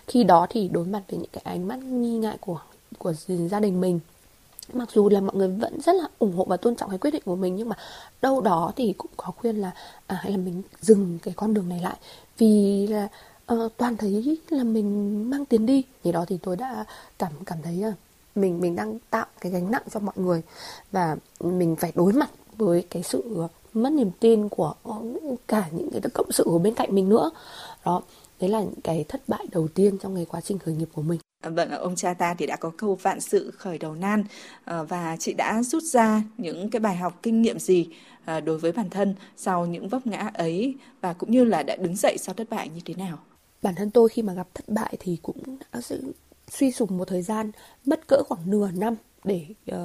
Khi 0.06 0.24
đó 0.24 0.46
thì 0.50 0.68
đối 0.68 0.84
mặt 0.84 1.02
với 1.10 1.18
những 1.18 1.30
cái 1.32 1.42
ánh 1.44 1.68
mắt 1.68 1.78
nghi 1.78 2.18
ngại 2.18 2.36
của 2.40 2.60
của 2.98 3.12
gia 3.50 3.60
đình 3.60 3.80
mình 3.80 4.00
mặc 4.72 4.88
dù 4.94 5.08
là 5.08 5.20
mọi 5.20 5.36
người 5.36 5.48
vẫn 5.48 5.80
rất 5.80 5.92
là 5.92 6.08
ủng 6.18 6.36
hộ 6.36 6.44
và 6.44 6.56
tôn 6.56 6.76
trọng 6.76 6.90
cái 6.90 6.98
quyết 6.98 7.10
định 7.10 7.22
của 7.24 7.36
mình 7.36 7.56
nhưng 7.56 7.68
mà 7.68 7.76
đâu 8.22 8.40
đó 8.40 8.72
thì 8.76 8.92
cũng 8.98 9.10
có 9.16 9.32
khuyên 9.36 9.56
là 9.56 9.70
à, 10.06 10.16
hay 10.22 10.32
là 10.32 10.38
mình 10.38 10.62
dừng 10.80 11.18
cái 11.22 11.34
con 11.36 11.54
đường 11.54 11.68
này 11.68 11.80
lại. 11.80 11.96
Vì 12.38 12.86
là 12.86 13.08
uh, 13.54 13.72
toàn 13.76 13.96
thấy 13.96 14.38
là 14.50 14.64
mình 14.64 15.30
mang 15.30 15.44
tiền 15.44 15.66
đi. 15.66 15.84
Thì 16.04 16.12
đó 16.12 16.24
thì 16.28 16.38
tôi 16.42 16.56
đã 16.56 16.84
cảm 17.18 17.32
cảm 17.46 17.58
thấy 17.62 17.84
uh, 17.88 17.94
mình 18.34 18.60
mình 18.60 18.76
đang 18.76 18.98
tạo 19.10 19.26
cái 19.40 19.52
gánh 19.52 19.70
nặng 19.70 19.82
cho 19.90 20.00
mọi 20.00 20.14
người. 20.18 20.42
Và 20.92 21.16
mình 21.40 21.76
phải 21.76 21.92
đối 21.94 22.12
mặt 22.12 22.30
với 22.56 22.86
cái 22.90 23.02
sự 23.02 23.46
mất 23.74 23.92
niềm 23.92 24.10
tin 24.20 24.48
của 24.48 24.74
cả 25.48 25.68
những 25.72 25.90
cái 25.90 26.00
cộng 26.14 26.32
sự 26.32 26.44
ở 26.46 26.58
bên 26.58 26.74
cạnh 26.74 26.94
mình 26.94 27.08
nữa. 27.08 27.30
Đó 27.84 28.02
đấy 28.40 28.50
là 28.50 28.60
những 28.60 28.80
cái 28.84 29.04
thất 29.08 29.20
bại 29.28 29.46
đầu 29.52 29.68
tiên 29.68 29.98
trong 29.98 30.14
cái 30.16 30.24
quá 30.24 30.40
trình 30.40 30.58
khởi 30.58 30.74
nghiệp 30.74 30.88
của 30.94 31.02
mình. 31.02 31.20
À, 31.40 31.50
vâng, 31.50 31.70
ông 31.70 31.96
cha 31.96 32.14
ta 32.14 32.34
thì 32.34 32.46
đã 32.46 32.56
có 32.56 32.70
câu 32.76 32.94
vạn 32.94 33.20
sự 33.20 33.50
khởi 33.50 33.78
đầu 33.78 33.94
nan 33.94 34.24
ờ, 34.64 34.84
và 34.84 35.16
chị 35.16 35.32
đã 35.32 35.62
rút 35.62 35.82
ra 35.82 36.22
những 36.38 36.70
cái 36.70 36.80
bài 36.80 36.96
học 36.96 37.18
kinh 37.22 37.42
nghiệm 37.42 37.58
gì 37.58 37.88
ờ, 38.24 38.40
đối 38.40 38.58
với 38.58 38.72
bản 38.72 38.90
thân 38.90 39.14
sau 39.36 39.66
những 39.66 39.88
vấp 39.88 40.06
ngã 40.06 40.30
ấy 40.34 40.74
và 41.00 41.12
cũng 41.12 41.30
như 41.30 41.44
là 41.44 41.62
đã 41.62 41.76
đứng 41.76 41.96
dậy 41.96 42.16
sau 42.18 42.34
thất 42.34 42.50
bại 42.50 42.68
như 42.68 42.80
thế 42.84 42.94
nào? 42.94 43.18
Bản 43.62 43.74
thân 43.74 43.90
tôi 43.90 44.08
khi 44.08 44.22
mà 44.22 44.32
gặp 44.34 44.48
thất 44.54 44.68
bại 44.68 44.96
thì 45.00 45.18
cũng 45.22 45.58
đã 45.72 45.80
suy 46.50 46.72
sụp 46.72 46.90
một 46.90 47.08
thời 47.08 47.22
gian 47.22 47.50
mất 47.86 48.08
cỡ 48.08 48.22
khoảng 48.28 48.50
nửa 48.50 48.70
năm 48.70 48.94
để 49.24 49.46
uh, 49.72 49.76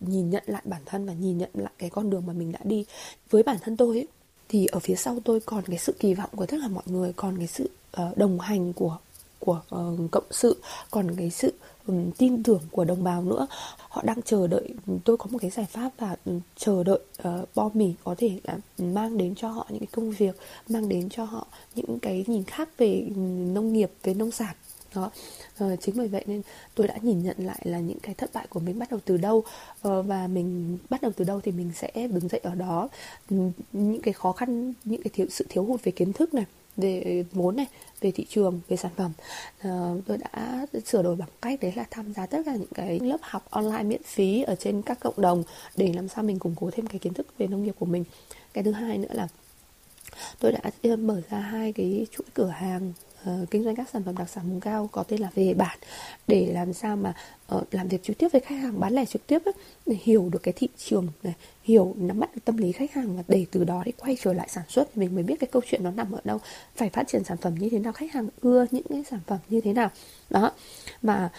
nhìn 0.00 0.30
nhận 0.30 0.42
lại 0.46 0.62
bản 0.64 0.82
thân 0.86 1.06
và 1.06 1.12
nhìn 1.12 1.38
nhận 1.38 1.50
lại 1.54 1.72
cái 1.78 1.90
con 1.90 2.10
đường 2.10 2.26
mà 2.26 2.32
mình 2.32 2.52
đã 2.52 2.60
đi 2.64 2.86
với 3.30 3.42
bản 3.42 3.56
thân 3.62 3.76
tôi 3.76 3.96
ấy, 3.96 4.06
thì 4.48 4.66
ở 4.66 4.78
phía 4.78 4.94
sau 4.94 5.18
tôi 5.24 5.40
còn 5.40 5.64
cái 5.66 5.78
sự 5.78 5.94
kỳ 5.98 6.14
vọng 6.14 6.30
của 6.36 6.46
tất 6.46 6.56
cả 6.62 6.68
mọi 6.68 6.84
người 6.86 7.12
còn 7.16 7.38
cái 7.38 7.46
sự 7.46 7.70
uh, 8.02 8.16
đồng 8.16 8.40
hành 8.40 8.72
của 8.72 8.98
của 9.38 9.62
uh, 9.74 10.10
cộng 10.10 10.24
sự 10.30 10.56
còn 10.90 11.16
cái 11.16 11.30
sự 11.30 11.52
um, 11.86 12.10
tin 12.10 12.42
tưởng 12.42 12.62
của 12.70 12.84
đồng 12.84 13.04
bào 13.04 13.22
nữa. 13.22 13.46
Họ 13.88 14.02
đang 14.04 14.22
chờ 14.22 14.46
đợi 14.46 14.74
ừ, 14.86 14.92
tôi 15.04 15.16
có 15.16 15.26
một 15.30 15.38
cái 15.42 15.50
giải 15.50 15.66
pháp 15.70 15.90
và 15.98 16.16
um, 16.24 16.40
chờ 16.56 16.84
đợi 16.84 16.98
ờ, 17.16 17.40
uh, 17.42 17.48
bo 17.54 17.70
mì 17.74 17.94
có 18.04 18.14
thể 18.18 18.40
là 18.44 18.58
mang 18.78 19.18
đến 19.18 19.34
cho 19.34 19.48
họ 19.48 19.66
những 19.70 19.78
cái 19.78 19.88
công 19.92 20.10
việc 20.10 20.36
mang 20.68 20.88
đến 20.88 21.08
cho 21.08 21.24
họ 21.24 21.46
những 21.74 21.98
cái 21.98 22.24
nhìn 22.26 22.44
khác 22.44 22.68
về 22.78 23.06
nông 23.54 23.72
nghiệp 23.72 23.90
về 24.02 24.14
nông 24.14 24.30
sản. 24.30 24.56
Đó. 24.94 25.10
Uh, 25.64 25.80
chính 25.80 25.96
bởi 25.96 26.08
vậy 26.08 26.24
nên 26.26 26.42
tôi 26.74 26.88
đã 26.88 26.94
nhìn 27.02 27.22
nhận 27.22 27.36
lại 27.38 27.60
là 27.64 27.80
những 27.80 28.00
cái 28.00 28.14
thất 28.14 28.30
bại 28.32 28.46
của 28.50 28.60
mình 28.60 28.78
bắt 28.78 28.90
đầu 28.90 29.00
từ 29.04 29.16
đâu 29.16 29.38
uh, 29.38 30.06
và 30.06 30.26
mình 30.26 30.78
bắt 30.90 31.02
đầu 31.02 31.12
từ 31.16 31.24
đâu 31.24 31.40
thì 31.40 31.52
mình 31.52 31.70
sẽ 31.74 31.90
đứng 31.94 32.28
dậy 32.28 32.40
ở 32.44 32.54
đó. 32.54 32.88
Những 33.72 34.00
cái 34.02 34.14
khó 34.14 34.32
khăn 34.32 34.72
những 34.84 35.02
cái 35.02 35.10
thiếu 35.14 35.26
sự 35.30 35.46
thiếu 35.48 35.64
hụt 35.64 35.84
về 35.84 35.92
kiến 35.92 36.12
thức 36.12 36.34
này 36.34 36.44
về 36.76 37.24
vốn 37.32 37.56
này, 37.56 37.66
về 38.00 38.10
thị 38.10 38.26
trường, 38.28 38.60
về 38.68 38.76
sản 38.76 38.92
phẩm. 38.96 39.12
Ờ, 39.62 40.00
tôi 40.06 40.18
đã 40.18 40.66
sửa 40.86 41.02
đổi 41.02 41.16
bằng 41.16 41.28
cách 41.42 41.58
đấy 41.60 41.72
là 41.76 41.84
tham 41.90 42.12
gia 42.14 42.26
tất 42.26 42.38
cả 42.46 42.54
những 42.54 42.74
cái 42.74 43.00
lớp 43.00 43.18
học 43.20 43.50
online 43.50 43.82
miễn 43.82 44.02
phí 44.02 44.42
ở 44.42 44.54
trên 44.54 44.82
các 44.82 45.00
cộng 45.00 45.20
đồng 45.20 45.42
để 45.76 45.92
làm 45.92 46.08
sao 46.08 46.24
mình 46.24 46.38
củng 46.38 46.54
cố 46.60 46.70
thêm 46.70 46.86
cái 46.86 46.98
kiến 46.98 47.14
thức 47.14 47.26
về 47.38 47.46
nông 47.46 47.62
nghiệp 47.62 47.74
của 47.78 47.86
mình. 47.86 48.04
Cái 48.52 48.64
thứ 48.64 48.72
hai 48.72 48.98
nữa 48.98 49.12
là 49.12 49.28
tôi 50.40 50.52
đã 50.52 50.60
ờ, 50.82 50.96
mở 50.96 51.22
ra 51.30 51.38
hai 51.38 51.72
cái 51.72 52.06
chuỗi 52.10 52.26
cửa 52.34 52.48
hàng 52.48 52.92
uh, 53.30 53.50
kinh 53.50 53.64
doanh 53.64 53.76
các 53.76 53.88
sản 53.88 54.02
phẩm 54.04 54.14
đặc 54.18 54.28
sản 54.28 54.44
vùng 54.48 54.60
cao 54.60 54.88
có 54.92 55.02
tên 55.02 55.20
là 55.20 55.30
về 55.34 55.54
bản. 55.54 55.78
Để 56.26 56.50
làm 56.52 56.72
sao 56.72 56.96
mà 56.96 57.14
uh, 57.54 57.74
làm 57.74 57.88
việc 57.88 58.02
trực 58.02 58.18
tiếp 58.18 58.28
với 58.32 58.40
khách 58.40 58.54
hàng 58.54 58.80
bán 58.80 58.92
lẻ 58.92 59.04
trực 59.04 59.26
tiếp 59.26 59.38
ấy, 59.44 59.54
để 59.86 59.96
hiểu 60.02 60.28
được 60.32 60.42
cái 60.42 60.54
thị 60.56 60.68
trường 60.76 61.08
này 61.22 61.34
hiểu 61.62 61.94
nắm 61.98 62.20
bắt 62.20 62.34
được 62.34 62.40
tâm 62.44 62.56
lý 62.56 62.72
khách 62.72 62.92
hàng 62.92 63.16
và 63.16 63.22
để 63.28 63.46
từ 63.50 63.64
đó 63.64 63.82
để 63.86 63.92
quay 63.98 64.16
trở 64.22 64.32
lại 64.32 64.48
sản 64.50 64.64
xuất 64.68 64.88
thì 64.94 65.00
mình 65.00 65.14
mới 65.14 65.24
biết 65.24 65.40
cái 65.40 65.48
câu 65.52 65.62
chuyện 65.66 65.84
nó 65.84 65.90
nằm 65.90 66.12
ở 66.12 66.20
đâu. 66.24 66.38
Phải 66.76 66.90
phát 66.90 67.08
triển 67.08 67.24
sản 67.24 67.36
phẩm 67.36 67.54
như 67.54 67.68
thế 67.70 67.78
nào 67.78 67.92
khách 67.92 68.12
hàng 68.12 68.28
ưa 68.40 68.66
những 68.70 68.86
cái 68.88 69.04
sản 69.10 69.20
phẩm 69.26 69.38
như 69.48 69.60
thế 69.60 69.72
nào. 69.72 69.90
Đó. 70.30 70.52
Mà 71.02 71.24
uh, 71.24 71.30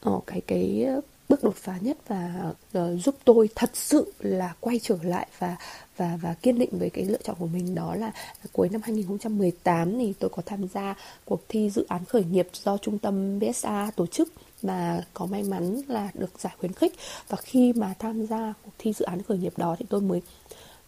ờ, 0.00 0.20
cái 0.26 0.40
cái 0.40 0.86
bước 1.28 1.44
đột 1.44 1.56
phá 1.56 1.78
nhất 1.80 1.96
và 2.08 2.52
uh, 2.78 3.00
giúp 3.04 3.14
tôi 3.24 3.48
thật 3.54 3.70
sự 3.74 4.12
là 4.18 4.54
quay 4.60 4.80
trở 4.82 4.98
lại 5.02 5.26
và 5.38 5.56
và 5.96 6.18
và 6.22 6.34
kiên 6.42 6.58
định 6.58 6.70
với 6.72 6.90
cái 6.90 7.04
lựa 7.04 7.18
chọn 7.24 7.36
của 7.38 7.46
mình 7.46 7.74
đó 7.74 7.94
là 7.94 8.12
cuối 8.52 8.68
năm 8.68 8.80
2018 8.84 9.98
thì 9.98 10.14
tôi 10.18 10.30
có 10.30 10.42
tham 10.46 10.68
gia 10.74 10.94
cuộc 11.24 11.40
thi 11.48 11.70
dự 11.70 11.84
án 11.88 12.04
khởi 12.04 12.24
nghiệp 12.24 12.48
do 12.52 12.78
trung 12.78 12.98
tâm 12.98 13.38
BSA 13.38 13.90
tổ 13.96 14.06
chức 14.06 14.28
mà 14.62 15.04
có 15.14 15.26
may 15.26 15.42
mắn 15.42 15.80
là 15.88 16.10
được 16.14 16.40
giải 16.40 16.54
khuyến 16.58 16.72
khích. 16.72 16.94
Và 17.28 17.36
khi 17.36 17.72
mà 17.72 17.94
tham 17.98 18.26
gia 18.26 18.54
cuộc 18.64 18.72
thi 18.78 18.92
dự 18.92 19.04
án 19.04 19.22
khởi 19.22 19.38
nghiệp 19.38 19.52
đó 19.56 19.76
thì 19.78 19.86
tôi 19.88 20.00
mới 20.00 20.22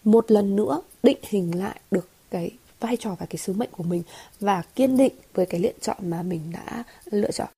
một 0.04 0.30
lần 0.30 0.57
nữa 0.57 0.83
định 1.02 1.18
hình 1.23 1.59
lại 1.59 1.80
được 1.90 2.09
cái 2.30 2.50
vai 2.80 2.97
trò 2.97 3.16
và 3.21 3.26
cái 3.26 3.37
sứ 3.37 3.52
mệnh 3.52 3.71
của 3.71 3.83
mình 3.83 4.02
và 4.40 4.62
kiên 4.75 4.97
định 4.97 5.12
với 5.35 5.47
cái 5.47 5.61
lựa 5.61 5.73
chọn 5.80 5.97
mà 6.02 6.23
mình 6.23 6.40
đã 6.52 6.85
lựa 7.04 7.30
chọn. 7.30 7.49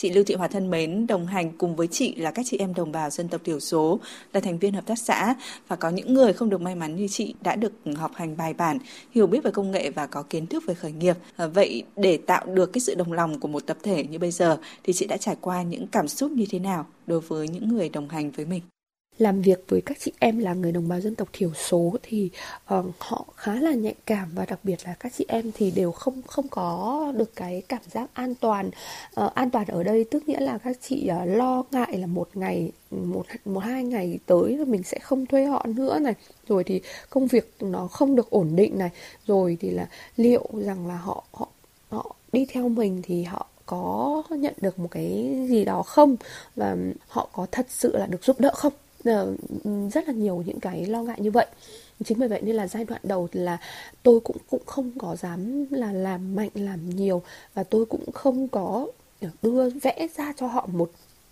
Chị 0.00 0.10
Lưu 0.10 0.24
Thị 0.24 0.34
Hòa 0.34 0.48
thân 0.48 0.70
mến, 0.70 1.06
đồng 1.06 1.26
hành 1.26 1.52
cùng 1.58 1.76
với 1.76 1.86
chị 1.86 2.14
là 2.14 2.30
các 2.30 2.46
chị 2.48 2.56
em 2.58 2.74
đồng 2.74 2.92
bào 2.92 3.10
dân 3.10 3.28
tộc 3.28 3.40
thiểu 3.44 3.60
số, 3.60 4.00
là 4.32 4.40
thành 4.40 4.58
viên 4.58 4.74
hợp 4.74 4.86
tác 4.86 4.98
xã 4.98 5.34
và 5.68 5.76
có 5.76 5.90
những 5.90 6.14
người 6.14 6.32
không 6.32 6.50
được 6.50 6.60
may 6.60 6.74
mắn 6.74 6.96
như 6.96 7.08
chị 7.08 7.34
đã 7.40 7.56
được 7.56 7.72
học 7.96 8.10
hành 8.14 8.36
bài 8.36 8.54
bản, 8.54 8.78
hiểu 9.10 9.26
biết 9.26 9.44
về 9.44 9.50
công 9.50 9.70
nghệ 9.70 9.90
và 9.90 10.06
có 10.06 10.22
kiến 10.22 10.46
thức 10.46 10.64
về 10.66 10.74
khởi 10.74 10.92
nghiệp. 10.92 11.16
À, 11.36 11.46
vậy 11.46 11.82
để 11.96 12.16
tạo 12.16 12.46
được 12.46 12.72
cái 12.72 12.80
sự 12.80 12.94
đồng 12.94 13.12
lòng 13.12 13.40
của 13.40 13.48
một 13.48 13.66
tập 13.66 13.76
thể 13.82 14.04
như 14.04 14.18
bây 14.18 14.30
giờ 14.30 14.58
thì 14.84 14.92
chị 14.92 15.06
đã 15.06 15.16
trải 15.16 15.36
qua 15.40 15.62
những 15.62 15.86
cảm 15.86 16.08
xúc 16.08 16.30
như 16.30 16.44
thế 16.50 16.58
nào 16.58 16.86
đối 17.06 17.20
với 17.20 17.48
những 17.48 17.68
người 17.68 17.88
đồng 17.88 18.08
hành 18.08 18.30
với 18.30 18.46
mình? 18.46 18.62
Làm 19.18 19.42
việc 19.42 19.64
với 19.68 19.80
các 19.80 19.96
chị 20.00 20.12
em 20.18 20.38
là 20.38 20.54
người 20.54 20.72
đồng 20.72 20.88
bào 20.88 21.00
dân 21.00 21.14
tộc 21.14 21.28
thiểu 21.32 21.50
số 21.54 21.94
thì 22.02 22.30
uh, 22.74 22.84
họ 22.98 23.24
khá 23.36 23.54
là 23.54 23.72
nhạy 23.72 23.94
cảm 24.06 24.30
và 24.34 24.44
đặc 24.46 24.58
biệt 24.62 24.78
là 24.84 24.94
các 25.00 25.12
chị 25.16 25.24
em 25.28 25.50
thì 25.54 25.70
đều 25.70 25.92
không 25.92 26.22
không 26.22 26.48
có 26.48 27.12
được 27.16 27.36
cái 27.36 27.62
cảm 27.68 27.82
giác 27.90 28.10
an 28.14 28.34
toàn 28.34 28.70
uh, 29.20 29.34
an 29.34 29.50
toàn 29.50 29.66
ở 29.66 29.82
đây. 29.82 30.04
Tức 30.10 30.28
nghĩa 30.28 30.40
là 30.40 30.58
các 30.58 30.76
chị 30.82 31.10
uh, 31.22 31.28
lo 31.28 31.62
ngại 31.70 31.98
là 31.98 32.06
một 32.06 32.28
ngày 32.34 32.72
một 32.90 33.26
một 33.44 33.60
hai 33.60 33.84
ngày 33.84 34.18
tới 34.26 34.56
là 34.56 34.64
mình 34.64 34.82
sẽ 34.82 34.98
không 34.98 35.26
thuê 35.26 35.44
họ 35.44 35.66
nữa 35.66 35.98
này. 35.98 36.14
Rồi 36.48 36.64
thì 36.64 36.80
công 37.10 37.26
việc 37.26 37.54
nó 37.60 37.86
không 37.86 38.16
được 38.16 38.30
ổn 38.30 38.56
định 38.56 38.78
này. 38.78 38.90
Rồi 39.26 39.56
thì 39.60 39.70
là 39.70 39.88
liệu 40.16 40.48
rằng 40.52 40.86
là 40.86 40.96
họ 40.96 41.24
họ 41.32 41.48
họ 41.90 42.14
đi 42.32 42.46
theo 42.50 42.68
mình 42.68 43.02
thì 43.04 43.22
họ 43.22 43.46
có 43.66 44.22
nhận 44.30 44.54
được 44.60 44.78
một 44.78 44.88
cái 44.90 45.36
gì 45.48 45.64
đó 45.64 45.82
không? 45.82 46.16
Và 46.56 46.76
họ 47.08 47.28
có 47.32 47.46
thật 47.52 47.66
sự 47.68 47.96
là 47.96 48.06
được 48.06 48.24
giúp 48.24 48.40
đỡ 48.40 48.50
không? 48.54 48.72
Ờ, 49.08 49.34
ừ, 49.64 49.70
rất 49.92 50.08
là 50.08 50.14
nhiều 50.14 50.42
những 50.46 50.60
cái 50.60 50.86
lo 50.86 51.02
ngại 51.02 51.20
như 51.20 51.30
vậy. 51.30 51.46
Chính 52.04 52.18
vì 52.18 52.26
vậy 52.28 52.40
nên 52.42 52.56
là 52.56 52.66
giai 52.66 52.84
đoạn 52.84 53.00
đầu 53.04 53.28
là 53.32 53.58
tôi 54.02 54.20
cũng 54.20 54.36
cũng 54.50 54.62
không 54.66 54.90
có 54.98 55.16
dám 55.16 55.64
là 55.70 55.92
làm 55.92 56.36
mạnh, 56.36 56.50
làm 56.54 56.90
nhiều 56.90 57.22
và 57.54 57.62
tôi 57.62 57.84
cũng 57.86 58.12
không 58.12 58.48
có 58.48 58.86
ờ, 59.20 59.28
đưa, 59.42 59.70
vẽ 59.70 60.08
ra 60.16 60.32
cho 60.36 60.46
họ 60.46 60.66
một 60.72 60.90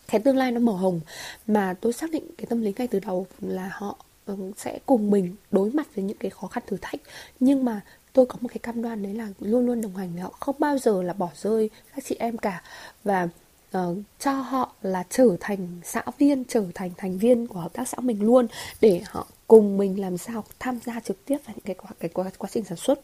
cái 0.09 0.21
tương 0.21 0.37
lai 0.37 0.53
nó 0.53 0.61
màu 0.61 0.77
hồng. 0.77 1.01
Mà 1.47 1.75
tôi 1.81 1.93
xác 1.93 2.11
định 2.11 2.25
cái 2.39 2.47
tâm 2.47 2.63
lý 2.63 2.73
ngay 2.79 2.89
từ 2.89 3.01
đầu 3.01 3.27
là 3.41 3.71
họ 3.73 3.97
ừ, 4.27 4.35
sẽ 4.57 4.79
cùng 4.87 5.11
mình 5.11 5.35
đối 5.51 5.71
mặt 5.71 5.87
với 5.95 6.05
những 6.05 6.17
cái 6.19 6.31
khó 6.31 6.47
khăn 6.47 6.63
thử 6.67 6.77
thách. 6.81 7.01
Nhưng 7.41 7.65
mà 7.65 7.81
tôi 8.13 8.27
có 8.27 8.37
một 8.41 8.49
cái 8.49 8.59
cam 8.59 8.83
đoan 8.83 9.03
đấy 9.03 9.15
là 9.15 9.29
luôn 9.41 9.67
luôn 9.67 9.81
đồng 9.81 9.97
hành 9.97 10.13
với 10.13 10.23
họ. 10.23 10.35
Không 10.41 10.57
bao 10.59 10.79
giờ 10.79 11.03
là 11.03 11.13
bỏ 11.13 11.29
rơi 11.37 11.71
các 11.95 12.05
chị 12.09 12.17
em 12.19 12.39
cả. 12.39 12.63
Và 13.05 13.29
uh, 13.77 13.97
cho 14.19 14.33
họ 14.33 14.73
là 14.83 15.05
trở 15.11 15.37
thành 15.41 15.69
xã 15.85 16.03
viên 16.19 16.45
trở 16.45 16.65
thành 16.75 16.91
thành 16.97 17.19
viên 17.19 17.47
của 17.47 17.61
hợp 17.61 17.73
tác 17.73 17.89
xã 17.89 18.01
mình 18.01 18.23
luôn 18.23 18.47
để 18.81 19.03
họ 19.07 19.27
cùng 19.47 19.77
mình 19.77 20.01
làm 20.01 20.19
sao 20.19 20.45
tham 20.59 20.79
gia 20.85 21.01
trực 21.01 21.25
tiếp 21.25 21.39
vào 21.47 21.55
những 21.57 21.65
cái 21.65 21.75
quá, 21.75 21.91
cái 22.01 22.09
quá, 22.15 22.31
quá 22.39 22.49
trình 22.53 22.65
sản 22.65 22.79
xuất. 22.79 23.01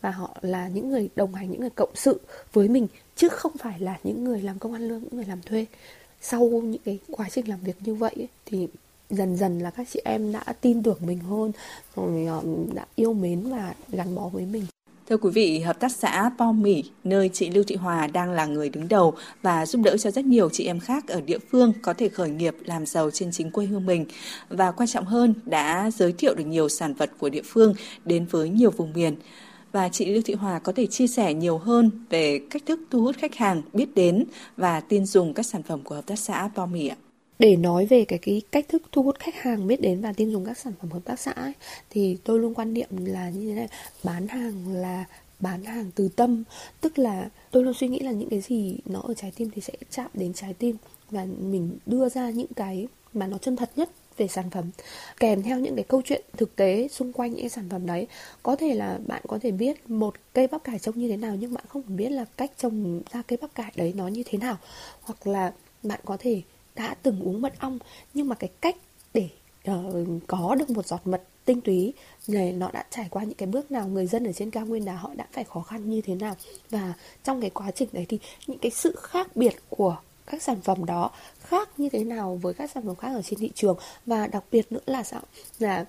Và 0.00 0.10
họ 0.10 0.36
là 0.40 0.68
những 0.68 0.90
người 0.90 1.08
đồng 1.16 1.34
hành 1.34 1.50
những 1.50 1.60
người 1.60 1.70
cộng 1.70 1.90
sự 1.94 2.20
với 2.52 2.68
mình 2.68 2.86
chứ 3.16 3.28
không 3.28 3.52
phải 3.58 3.80
là 3.80 3.98
những 4.04 4.24
người 4.24 4.42
làm 4.42 4.58
công 4.58 4.72
ăn 4.72 4.88
lương 4.88 5.02
những 5.02 5.16
người 5.16 5.24
làm 5.24 5.42
thuê. 5.42 5.66
Sau 6.20 6.48
những 6.48 6.82
cái 6.84 6.98
quá 7.10 7.28
trình 7.32 7.48
làm 7.48 7.60
việc 7.60 7.76
như 7.80 7.94
vậy 7.94 8.12
ấy, 8.16 8.28
thì 8.46 8.68
dần 9.10 9.36
dần 9.36 9.58
là 9.58 9.70
các 9.70 9.88
chị 9.92 10.00
em 10.04 10.32
đã 10.32 10.44
tin 10.60 10.82
tưởng 10.82 10.98
mình 11.00 11.18
hơn 11.18 11.52
rồi 11.96 12.26
ờ, 12.26 12.42
đã 12.74 12.86
yêu 12.94 13.12
mến 13.12 13.50
và 13.50 13.74
gắn 13.88 14.14
bó 14.14 14.28
với 14.28 14.46
mình. 14.46 14.66
Thưa 15.08 15.16
quý 15.16 15.30
vị, 15.30 15.58
Hợp 15.58 15.80
tác 15.80 15.92
xã 15.92 16.30
Po 16.38 16.52
Mỹ, 16.52 16.84
nơi 17.04 17.30
chị 17.32 17.50
Lưu 17.50 17.64
Thị 17.64 17.76
Hòa 17.76 18.06
đang 18.06 18.30
là 18.30 18.46
người 18.46 18.68
đứng 18.68 18.88
đầu 18.88 19.14
và 19.42 19.66
giúp 19.66 19.82
đỡ 19.84 19.96
cho 19.96 20.10
rất 20.10 20.24
nhiều 20.24 20.48
chị 20.52 20.66
em 20.66 20.80
khác 20.80 21.08
ở 21.08 21.20
địa 21.20 21.38
phương 21.50 21.72
có 21.82 21.92
thể 21.92 22.08
khởi 22.08 22.30
nghiệp 22.30 22.56
làm 22.64 22.86
giàu 22.86 23.10
trên 23.10 23.32
chính 23.32 23.50
quê 23.50 23.66
hương 23.66 23.86
mình. 23.86 24.06
Và 24.48 24.70
quan 24.70 24.88
trọng 24.88 25.04
hơn, 25.04 25.34
đã 25.44 25.90
giới 25.90 26.12
thiệu 26.12 26.34
được 26.34 26.44
nhiều 26.44 26.68
sản 26.68 26.94
vật 26.94 27.10
của 27.18 27.28
địa 27.28 27.42
phương 27.44 27.74
đến 28.04 28.26
với 28.30 28.48
nhiều 28.48 28.70
vùng 28.70 28.92
miền. 28.92 29.16
Và 29.72 29.88
chị 29.88 30.06
Lưu 30.06 30.22
Thị 30.24 30.34
Hòa 30.34 30.58
có 30.58 30.72
thể 30.72 30.86
chia 30.86 31.06
sẻ 31.06 31.34
nhiều 31.34 31.58
hơn 31.58 31.90
về 32.10 32.40
cách 32.50 32.62
thức 32.66 32.80
thu 32.90 33.02
hút 33.02 33.16
khách 33.18 33.34
hàng 33.34 33.62
biết 33.72 33.94
đến 33.94 34.24
và 34.56 34.80
tin 34.80 35.06
dùng 35.06 35.34
các 35.34 35.46
sản 35.46 35.62
phẩm 35.62 35.80
của 35.84 35.94
Hợp 35.94 36.06
tác 36.06 36.18
xã 36.18 36.50
Po 36.54 36.66
Mỹ 36.66 36.88
ạ 36.88 36.96
để 37.38 37.56
nói 37.56 37.86
về 37.86 38.04
cái 38.04 38.18
cái 38.18 38.42
cách 38.52 38.66
thức 38.68 38.82
thu 38.92 39.02
hút 39.02 39.18
khách 39.18 39.34
hàng 39.34 39.66
biết 39.66 39.80
đến 39.80 40.00
và 40.00 40.12
tin 40.12 40.32
dùng 40.32 40.44
các 40.44 40.58
sản 40.58 40.72
phẩm 40.80 40.90
hợp 40.90 41.04
tác 41.04 41.20
xã 41.20 41.32
ấy, 41.32 41.52
thì 41.90 42.16
tôi 42.24 42.38
luôn 42.38 42.54
quan 42.54 42.74
niệm 42.74 42.88
là 43.06 43.30
như 43.30 43.48
thế 43.48 43.54
này 43.54 43.68
bán 44.04 44.28
hàng 44.28 44.68
là 44.68 45.04
bán 45.40 45.64
hàng 45.64 45.90
từ 45.94 46.08
tâm. 46.08 46.44
Tức 46.80 46.98
là 46.98 47.30
tôi 47.50 47.64
luôn 47.64 47.74
suy 47.74 47.88
nghĩ 47.88 47.98
là 47.98 48.10
những 48.10 48.28
cái 48.28 48.40
gì 48.40 48.76
nó 48.84 49.00
ở 49.00 49.14
trái 49.14 49.32
tim 49.36 49.50
thì 49.54 49.62
sẽ 49.62 49.72
chạm 49.90 50.10
đến 50.14 50.32
trái 50.32 50.54
tim 50.54 50.76
và 51.10 51.26
mình 51.40 51.78
đưa 51.86 52.08
ra 52.08 52.30
những 52.30 52.52
cái 52.56 52.86
mà 53.12 53.26
nó 53.26 53.38
chân 53.38 53.56
thật 53.56 53.70
nhất 53.76 53.90
về 54.16 54.28
sản 54.28 54.50
phẩm. 54.50 54.64
Kèm 55.20 55.42
theo 55.42 55.58
những 55.58 55.74
cái 55.74 55.84
câu 55.84 56.02
chuyện 56.04 56.24
thực 56.36 56.56
tế 56.56 56.88
xung 56.88 57.12
quanh 57.12 57.30
những 57.30 57.40
cái 57.40 57.50
sản 57.50 57.68
phẩm 57.70 57.86
đấy 57.86 58.06
có 58.42 58.56
thể 58.56 58.74
là 58.74 58.98
bạn 59.06 59.22
có 59.28 59.38
thể 59.42 59.50
biết 59.50 59.90
một 59.90 60.14
cây 60.32 60.46
bắp 60.46 60.64
cải 60.64 60.78
trông 60.78 60.98
như 60.98 61.08
thế 61.08 61.16
nào 61.16 61.36
nhưng 61.40 61.54
bạn 61.54 61.64
không 61.68 61.82
biết 61.96 62.08
là 62.08 62.24
cách 62.36 62.52
trồng 62.58 63.02
ra 63.12 63.22
cây 63.22 63.38
bắp 63.42 63.54
cải 63.54 63.72
đấy 63.76 63.92
nó 63.96 64.08
như 64.08 64.22
thế 64.26 64.38
nào. 64.38 64.56
Hoặc 65.00 65.26
là 65.26 65.52
bạn 65.82 66.00
có 66.04 66.16
thể 66.20 66.42
đã 66.76 66.94
từng 67.02 67.20
uống 67.20 67.42
mật 67.42 67.52
ong 67.58 67.78
nhưng 68.14 68.28
mà 68.28 68.34
cái 68.34 68.50
cách 68.60 68.76
để 69.14 69.28
uh, 69.70 70.06
có 70.26 70.54
được 70.58 70.70
một 70.70 70.86
giọt 70.86 71.00
mật 71.04 71.22
tinh 71.44 71.60
túy 71.60 71.92
này 72.28 72.52
nó 72.52 72.70
đã 72.72 72.84
trải 72.90 73.06
qua 73.10 73.24
những 73.24 73.34
cái 73.34 73.46
bước 73.46 73.70
nào 73.70 73.88
người 73.88 74.06
dân 74.06 74.24
ở 74.24 74.32
trên 74.32 74.50
cao 74.50 74.66
nguyên 74.66 74.84
đá 74.84 74.92
họ 74.92 75.10
đã 75.14 75.26
phải 75.32 75.44
khó 75.44 75.60
khăn 75.62 75.90
như 75.90 76.00
thế 76.00 76.14
nào. 76.14 76.34
Và 76.70 76.92
trong 77.24 77.40
cái 77.40 77.50
quá 77.50 77.70
trình 77.70 77.88
đấy 77.92 78.06
thì 78.08 78.18
những 78.46 78.58
cái 78.58 78.70
sự 78.70 78.96
khác 79.02 79.36
biệt 79.36 79.54
của 79.68 79.96
các 80.26 80.42
sản 80.42 80.60
phẩm 80.60 80.84
đó 80.84 81.10
khác 81.40 81.68
như 81.76 81.88
thế 81.88 82.04
nào 82.04 82.38
với 82.42 82.54
các 82.54 82.70
sản 82.70 82.86
phẩm 82.86 82.96
khác 82.96 83.08
ở 83.14 83.22
trên 83.22 83.38
thị 83.38 83.50
trường? 83.54 83.78
Và 84.06 84.26
đặc 84.26 84.44
biệt 84.52 84.72
nữa 84.72 84.80
là 84.86 85.02
sao? 85.02 85.20
Là 85.58 85.84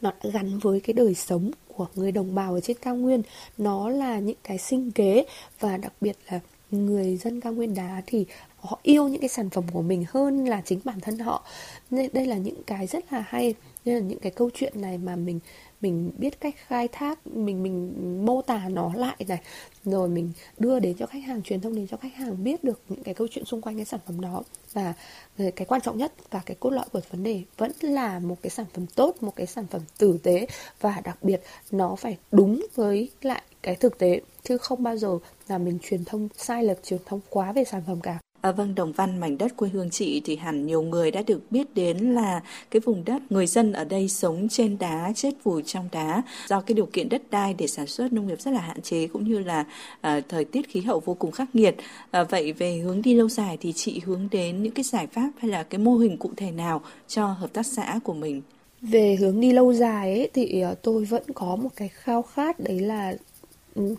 nó 0.00 0.12
đã 0.22 0.30
gắn 0.30 0.58
với 0.58 0.80
cái 0.80 0.94
đời 0.94 1.14
sống 1.14 1.50
của 1.76 1.86
người 1.94 2.12
đồng 2.12 2.34
bào 2.34 2.54
ở 2.54 2.60
trên 2.60 2.76
cao 2.82 2.96
nguyên. 2.96 3.22
Nó 3.58 3.88
là 3.88 4.18
những 4.18 4.36
cái 4.42 4.58
sinh 4.58 4.90
kế 4.90 5.24
và 5.60 5.76
đặc 5.76 5.92
biệt 6.00 6.16
là 6.30 6.40
người 6.70 7.16
dân 7.16 7.40
cao 7.40 7.52
nguyên 7.52 7.74
đá 7.74 8.02
thì 8.06 8.26
họ 8.56 8.78
yêu 8.82 9.08
những 9.08 9.20
cái 9.20 9.28
sản 9.28 9.50
phẩm 9.50 9.64
của 9.72 9.82
mình 9.82 10.04
hơn 10.08 10.44
là 10.44 10.62
chính 10.64 10.80
bản 10.84 11.00
thân 11.00 11.18
họ. 11.18 11.44
Nên 11.90 12.10
đây 12.12 12.26
là 12.26 12.36
những 12.36 12.62
cái 12.66 12.86
rất 12.86 13.12
là 13.12 13.24
hay. 13.28 13.54
Nên 13.84 13.94
là 13.94 14.00
những 14.00 14.18
cái 14.18 14.32
câu 14.32 14.50
chuyện 14.54 14.80
này 14.80 14.98
mà 14.98 15.16
mình 15.16 15.40
mình 15.80 16.10
biết 16.18 16.40
cách 16.40 16.54
khai 16.66 16.88
thác, 16.88 17.26
mình 17.26 17.62
mình 17.62 17.94
mô 18.26 18.42
tả 18.42 18.68
nó 18.68 18.94
lại 18.94 19.16
này. 19.28 19.40
Rồi 19.84 20.08
mình 20.08 20.32
đưa 20.58 20.78
đến 20.78 20.96
cho 20.98 21.06
khách 21.06 21.24
hàng, 21.24 21.42
truyền 21.42 21.60
thông 21.60 21.74
đến 21.74 21.86
cho 21.86 21.96
khách 21.96 22.14
hàng 22.14 22.44
biết 22.44 22.64
được 22.64 22.80
những 22.88 23.02
cái 23.02 23.14
câu 23.14 23.26
chuyện 23.30 23.44
xung 23.44 23.60
quanh 23.60 23.76
cái 23.76 23.84
sản 23.84 24.00
phẩm 24.06 24.20
đó. 24.20 24.42
Và 24.72 24.94
ờ, 25.38 25.44
cái 25.56 25.66
quan 25.66 25.80
trọng 25.80 25.98
nhất 25.98 26.12
và 26.30 26.40
cái 26.46 26.56
cốt 26.60 26.70
lõi 26.70 26.84
của 26.92 27.00
vấn 27.10 27.22
đề 27.22 27.42
vẫn 27.56 27.72
là 27.80 28.18
một 28.18 28.36
cái 28.42 28.50
sản 28.50 28.66
phẩm 28.74 28.86
tốt, 28.94 29.16
một 29.20 29.36
cái 29.36 29.46
sản 29.46 29.66
phẩm 29.70 29.82
tử 29.98 30.18
tế. 30.22 30.46
Và 30.80 31.00
đặc 31.04 31.18
biệt 31.22 31.40
nó 31.70 31.96
phải 31.96 32.16
đúng 32.32 32.66
với 32.74 33.10
lại 33.22 33.42
cái 33.62 33.74
thực 33.74 33.98
tế 33.98 34.20
chứ 34.48 34.58
không 34.58 34.82
bao 34.82 34.96
giờ 34.96 35.18
là 35.48 35.58
mình 35.58 35.78
truyền 35.82 36.04
thông 36.04 36.28
sai 36.36 36.64
lệch 36.64 36.82
truyền 36.82 37.00
thông 37.06 37.20
quá 37.30 37.52
về 37.52 37.64
sản 37.64 37.82
phẩm 37.86 38.00
cả 38.00 38.18
À, 38.40 38.52
vâng, 38.52 38.74
Đồng 38.74 38.92
Văn, 38.92 39.18
mảnh 39.18 39.38
đất 39.38 39.56
quê 39.56 39.68
hương 39.68 39.90
chị 39.90 40.22
thì 40.24 40.36
hẳn 40.36 40.66
nhiều 40.66 40.82
người 40.82 41.10
đã 41.10 41.22
được 41.26 41.40
biết 41.50 41.74
đến 41.74 41.98
là 41.98 42.40
cái 42.70 42.80
vùng 42.80 43.04
đất 43.04 43.32
người 43.32 43.46
dân 43.46 43.72
ở 43.72 43.84
đây 43.84 44.08
sống 44.08 44.48
trên 44.50 44.78
đá, 44.78 45.12
chết 45.14 45.30
vùi 45.44 45.62
trong 45.62 45.88
đá 45.92 46.22
do 46.48 46.60
cái 46.60 46.74
điều 46.74 46.86
kiện 46.86 47.08
đất 47.08 47.22
đai 47.30 47.54
để 47.54 47.66
sản 47.66 47.86
xuất 47.86 48.12
nông 48.12 48.26
nghiệp 48.26 48.40
rất 48.40 48.50
là 48.50 48.60
hạn 48.60 48.82
chế 48.82 49.06
cũng 49.06 49.24
như 49.28 49.38
là 49.38 49.64
à, 50.00 50.20
thời 50.28 50.44
tiết 50.44 50.68
khí 50.68 50.80
hậu 50.80 51.00
vô 51.00 51.14
cùng 51.14 51.30
khắc 51.30 51.54
nghiệt. 51.54 51.76
À, 52.10 52.22
vậy 52.22 52.52
về 52.52 52.78
hướng 52.78 53.02
đi 53.02 53.14
lâu 53.14 53.28
dài 53.28 53.58
thì 53.60 53.72
chị 53.72 54.00
hướng 54.04 54.28
đến 54.30 54.62
những 54.62 54.72
cái 54.72 54.84
giải 54.84 55.06
pháp 55.06 55.30
hay 55.38 55.50
là 55.50 55.62
cái 55.62 55.78
mô 55.78 55.96
hình 55.96 56.16
cụ 56.16 56.30
thể 56.36 56.50
nào 56.50 56.82
cho 57.08 57.26
hợp 57.26 57.52
tác 57.52 57.66
xã 57.66 58.00
của 58.04 58.14
mình? 58.14 58.42
Về 58.80 59.16
hướng 59.20 59.40
đi 59.40 59.52
lâu 59.52 59.72
dài 59.72 60.14
ấy, 60.14 60.30
thì 60.34 60.60
ờ, 60.60 60.74
tôi 60.82 61.04
vẫn 61.04 61.22
có 61.34 61.56
một 61.56 61.70
cái 61.76 61.88
khao 61.88 62.22
khát 62.22 62.60
đấy 62.60 62.80
là 62.80 63.14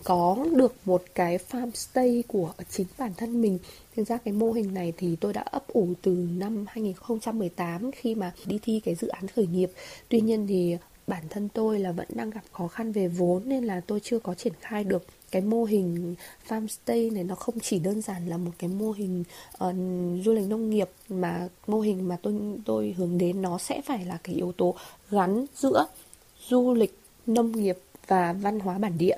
có 0.04 0.46
được 0.54 0.74
một 0.84 1.02
cái 1.14 1.38
farm 1.50 1.70
stay 1.74 2.24
của 2.26 2.52
chính 2.70 2.86
bản 2.98 3.12
thân 3.16 3.42
mình. 3.42 3.58
Thực 3.96 4.08
ra 4.08 4.16
cái 4.16 4.34
mô 4.34 4.52
hình 4.52 4.74
này 4.74 4.92
thì 4.96 5.16
tôi 5.16 5.32
đã 5.32 5.40
ấp 5.40 5.68
ủ 5.68 5.88
từ 6.02 6.10
năm 6.38 6.64
2018 6.68 7.90
khi 7.92 8.14
mà 8.14 8.32
đi 8.46 8.58
thi 8.62 8.80
cái 8.84 8.94
dự 8.94 9.08
án 9.08 9.28
khởi 9.28 9.46
nghiệp. 9.46 9.70
Tuy 10.08 10.20
nhiên 10.20 10.46
thì 10.46 10.76
bản 11.06 11.22
thân 11.30 11.48
tôi 11.48 11.78
là 11.78 11.92
vẫn 11.92 12.06
đang 12.10 12.30
gặp 12.30 12.40
khó 12.52 12.68
khăn 12.68 12.92
về 12.92 13.08
vốn 13.08 13.42
nên 13.46 13.64
là 13.64 13.80
tôi 13.86 14.00
chưa 14.00 14.18
có 14.18 14.34
triển 14.34 14.52
khai 14.60 14.84
được 14.84 15.06
cái 15.30 15.42
mô 15.42 15.64
hình 15.64 16.14
farmstay 16.48 17.12
này. 17.12 17.24
Nó 17.24 17.34
không 17.34 17.60
chỉ 17.60 17.78
đơn 17.78 18.02
giản 18.02 18.28
là 18.28 18.36
một 18.36 18.52
cái 18.58 18.70
mô 18.70 18.92
hình 18.92 19.24
uh, 19.64 19.74
du 20.24 20.32
lịch 20.32 20.48
nông 20.48 20.70
nghiệp 20.70 20.90
mà 21.08 21.48
mô 21.66 21.80
hình 21.80 22.08
mà 22.08 22.16
tôi 22.22 22.34
tôi 22.64 22.94
hướng 22.98 23.18
đến 23.18 23.42
nó 23.42 23.58
sẽ 23.58 23.80
phải 23.84 24.04
là 24.04 24.18
cái 24.22 24.34
yếu 24.34 24.52
tố 24.52 24.74
gắn 25.10 25.44
giữa 25.56 25.86
du 26.48 26.74
lịch 26.74 26.98
nông 27.26 27.52
nghiệp 27.52 27.78
và 28.08 28.32
văn 28.32 28.60
hóa 28.60 28.78
bản 28.78 28.98
địa 28.98 29.16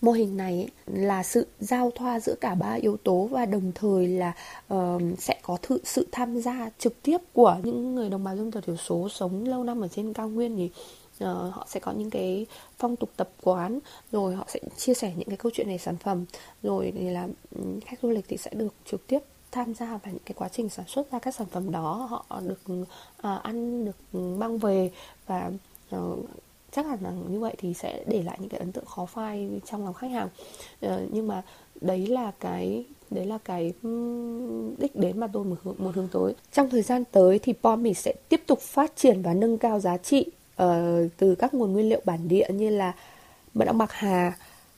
mô 0.00 0.12
hình 0.12 0.36
này 0.36 0.68
là 0.86 1.22
sự 1.22 1.46
giao 1.60 1.90
thoa 1.94 2.20
giữa 2.20 2.34
cả 2.40 2.54
ba 2.54 2.72
yếu 2.72 2.96
tố 2.96 3.28
và 3.30 3.46
đồng 3.46 3.72
thời 3.74 4.06
là 4.08 4.32
uh, 4.74 5.02
sẽ 5.18 5.40
có 5.42 5.58
thự, 5.62 5.78
sự 5.84 6.06
tham 6.12 6.40
gia 6.40 6.70
trực 6.78 7.02
tiếp 7.02 7.18
của 7.32 7.56
những 7.62 7.94
người 7.94 8.08
đồng 8.10 8.24
bào 8.24 8.36
dân 8.36 8.50
tộc 8.50 8.64
thiểu 8.66 8.76
số 8.76 9.08
sống 9.08 9.44
lâu 9.44 9.64
năm 9.64 9.80
ở 9.80 9.88
trên 9.88 10.12
cao 10.12 10.28
nguyên 10.28 10.56
thì 10.56 10.64
uh, 10.64 10.70
ờ, 11.18 11.50
họ 11.54 11.66
sẽ 11.68 11.80
có 11.80 11.92
những 11.92 12.10
cái 12.10 12.46
phong 12.78 12.96
tục 12.96 13.10
tập 13.16 13.30
quán 13.42 13.78
rồi 14.12 14.34
họ 14.34 14.44
sẽ 14.48 14.60
chia 14.76 14.94
sẻ 14.94 15.12
những 15.16 15.28
cái 15.28 15.36
câu 15.36 15.52
chuyện 15.54 15.68
về 15.68 15.78
sản 15.78 15.96
phẩm 15.96 16.24
rồi 16.62 16.92
thì 16.96 17.10
là 17.10 17.28
khách 17.86 18.00
du 18.02 18.10
lịch 18.10 18.24
thì 18.28 18.36
sẽ 18.36 18.50
được 18.54 18.74
trực 18.84 19.06
tiếp 19.06 19.18
tham 19.52 19.74
gia 19.74 19.86
vào 19.86 20.12
những 20.12 20.22
cái 20.24 20.34
quá 20.38 20.48
trình 20.48 20.68
sản 20.68 20.86
xuất 20.88 21.10
ra 21.10 21.18
các 21.18 21.34
sản 21.34 21.46
phẩm 21.50 21.70
đó. 21.70 22.08
Họ 22.10 22.40
được 22.40 22.60
uh, 22.72 22.86
ăn 23.42 23.84
được 23.84 24.18
mang 24.18 24.58
về 24.58 24.90
và 25.26 25.50
uh, 25.96 26.18
chắc 26.72 26.86
hẳn 26.86 26.98
là 27.02 27.10
như 27.28 27.40
vậy 27.40 27.54
thì 27.58 27.74
sẽ 27.74 28.04
để 28.06 28.22
lại 28.22 28.38
những 28.40 28.48
cái 28.48 28.60
ấn 28.60 28.72
tượng 28.72 28.84
khó 28.84 29.06
phai 29.06 29.48
trong 29.66 29.84
lòng 29.84 29.94
khách 29.94 30.10
hàng. 30.10 30.28
Ờ, 30.80 31.06
nhưng 31.12 31.28
mà 31.28 31.42
đấy 31.80 32.06
là 32.06 32.32
cái 32.40 32.84
đấy 33.10 33.26
là 33.26 33.38
cái 33.44 33.72
đích 34.78 34.96
đến 34.96 35.20
mà 35.20 35.26
tôi 35.32 35.44
một 35.44 35.56
hướng, 35.62 35.74
một 35.78 35.94
hướng 35.94 36.08
tới. 36.12 36.34
Trong 36.52 36.70
thời 36.70 36.82
gian 36.82 37.04
tới 37.12 37.38
thì 37.38 37.52
Pommy 37.62 37.94
sẽ 37.94 38.14
tiếp 38.28 38.42
tục 38.46 38.60
phát 38.60 38.92
triển 38.96 39.22
và 39.22 39.34
nâng 39.34 39.58
cao 39.58 39.80
giá 39.80 39.96
trị 39.96 40.24
uh, 40.62 40.68
từ 41.16 41.34
các 41.34 41.54
nguồn 41.54 41.72
nguyên 41.72 41.88
liệu 41.88 42.00
bản 42.04 42.28
địa 42.28 42.46
như 42.52 42.70
là 42.70 42.92
mật 43.54 43.66
ong 43.66 43.78
bạc 43.78 43.92
hà 43.92 44.32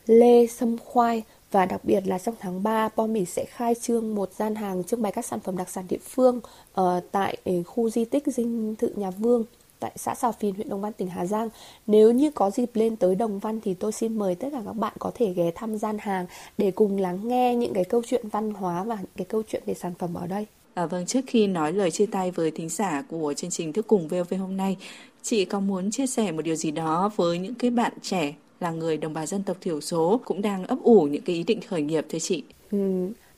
lê 0.07 0.47
sâm 0.47 0.77
khoai 0.79 1.23
và 1.51 1.67
đặc 1.67 1.85
biệt 1.85 2.07
là 2.07 2.19
trong 2.19 2.35
tháng 2.41 2.63
3 2.63 2.89
Pomi 2.89 3.25
sẽ 3.25 3.45
khai 3.45 3.75
trương 3.75 4.15
một 4.15 4.33
gian 4.33 4.55
hàng 4.55 4.85
trưng 4.85 5.03
bày 5.03 5.13
các 5.13 5.25
sản 5.25 5.41
phẩm 5.41 5.57
đặc 5.57 5.71
sản 5.71 5.85
địa 5.89 5.99
phương 6.09 6.41
uh, 6.81 6.87
tại 7.13 7.37
ờ, 7.45 7.53
khu 7.67 7.91
di 7.91 8.05
tích 8.05 8.27
dinh 8.27 8.75
thự 8.77 8.89
nhà 8.97 9.11
Vương 9.11 9.45
tại 9.81 9.93
xã 9.97 10.15
Sào 10.15 10.33
Phìn, 10.33 10.55
huyện 10.55 10.69
Đồng 10.69 10.81
Văn, 10.81 10.93
tỉnh 10.93 11.09
Hà 11.09 11.27
Giang. 11.27 11.49
Nếu 11.87 12.13
như 12.13 12.31
có 12.31 12.51
dịp 12.51 12.71
lên 12.75 12.97
tới 12.97 13.15
Đồng 13.15 13.39
Văn 13.39 13.61
thì 13.61 13.75
tôi 13.75 13.93
xin 13.93 14.19
mời 14.19 14.35
tất 14.35 14.49
cả 14.53 14.63
các 14.67 14.73
bạn 14.73 14.93
có 14.99 15.11
thể 15.15 15.33
ghé 15.33 15.51
thăm 15.55 15.79
gian 15.79 15.99
hàng 15.99 16.27
để 16.59 16.71
cùng 16.71 16.99
lắng 16.99 17.29
nghe 17.29 17.55
những 17.55 17.75
cái 17.75 17.85
câu 17.85 18.03
chuyện 18.07 18.29
văn 18.29 18.55
hóa 18.55 18.85
và 18.85 18.97
những 18.97 19.11
cái 19.17 19.25
câu 19.25 19.43
chuyện 19.49 19.63
về 19.67 19.75
sản 19.75 19.93
phẩm 19.99 20.15
ở 20.15 20.27
đây. 20.27 20.47
À, 20.75 20.87
vâng, 20.87 21.07
trước 21.07 21.21
khi 21.27 21.47
nói 21.47 21.73
lời 21.73 21.91
chia 21.91 22.07
tay 22.07 22.31
với 22.31 22.51
thính 22.51 22.69
giả 22.69 23.03
của 23.09 23.35
chương 23.37 23.51
trình 23.51 23.73
Thức 23.73 23.87
Cùng 23.87 24.09
VOV 24.09 24.35
hôm 24.39 24.57
nay, 24.57 24.77
chị 25.23 25.45
có 25.45 25.61
muốn 25.61 25.91
chia 25.91 26.07
sẻ 26.07 26.33
một 26.33 26.43
điều 26.43 26.57
gì 26.57 26.71
đó 26.71 27.11
với 27.17 27.39
những 27.39 27.55
cái 27.55 27.71
bạn 27.71 27.93
trẻ 28.03 28.35
là 28.61 28.71
người 28.71 28.97
đồng 28.97 29.13
bào 29.13 29.27
dân 29.27 29.43
tộc 29.43 29.57
thiểu 29.61 29.81
số 29.81 30.21
cũng 30.25 30.43
đang 30.43 30.67
ấp 30.67 30.79
ủ 30.83 31.03
những 31.03 31.23
cái 31.23 31.37
ý 31.37 31.43
định 31.43 31.61
khởi 31.69 31.83
nghiệp 31.83 32.07
thưa 32.09 32.19
chị? 32.19 32.43
Ừ, 32.71 32.79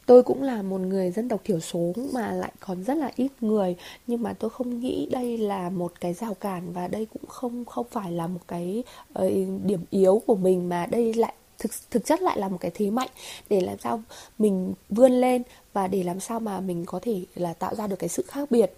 tôi 0.06 0.23
cũng 0.23 0.42
là 0.42 0.62
một 0.62 0.80
người 0.80 1.11
dân 1.11 1.28
tộc 1.28 1.40
thiểu 1.44 1.61
số 1.61 1.92
mà 2.12 2.32
lại 2.32 2.52
còn 2.61 2.85
rất 2.85 2.94
là 2.94 3.11
ít 3.16 3.32
người. 3.40 3.76
Nhưng 4.06 4.23
mà 4.23 4.32
tôi 4.32 4.50
không 4.50 4.80
nghĩ 4.80 5.09
đây 5.11 5.38
là 5.38 5.71
một 5.71 5.92
cái 6.00 6.14
rào 6.14 6.35
cản 6.35 6.73
và 6.73 6.88
đây 6.88 7.06
cũng 7.12 7.26
không 7.26 7.64
không 7.64 7.87
phải 7.90 8.12
là 8.12 8.26
một 8.26 8.40
cái 8.49 8.82
uh, 9.18 9.32
điểm 9.64 9.85
yếu 9.90 10.23
của 10.26 10.37
mình 10.37 10.68
mà 10.68 10.87
đây 10.87 11.14
lại 11.14 11.35
thực 11.59 11.71
thực 11.90 12.04
chất 12.04 12.23
lại 12.23 12.38
là 12.38 12.49
một 12.49 12.59
cái 12.61 12.71
thế 12.75 12.90
mạnh 12.90 13.09
để 13.49 13.61
làm 13.61 13.78
sao 13.78 14.02
mình 14.38 14.75
vươn 14.88 15.12
lên 15.12 15.42
và 15.73 15.87
để 15.87 16.02
làm 16.02 16.21
sao 16.21 16.40
mà 16.40 16.61
mình 16.61 16.85
có 16.87 16.99
thể 17.02 17.25
là 17.35 17.54
tạo 17.54 17.75
ra 17.75 17.87
được 17.87 17.99
cái 17.99 18.09
sự 18.09 18.25
khác 18.28 18.50
biệt. 18.50 18.73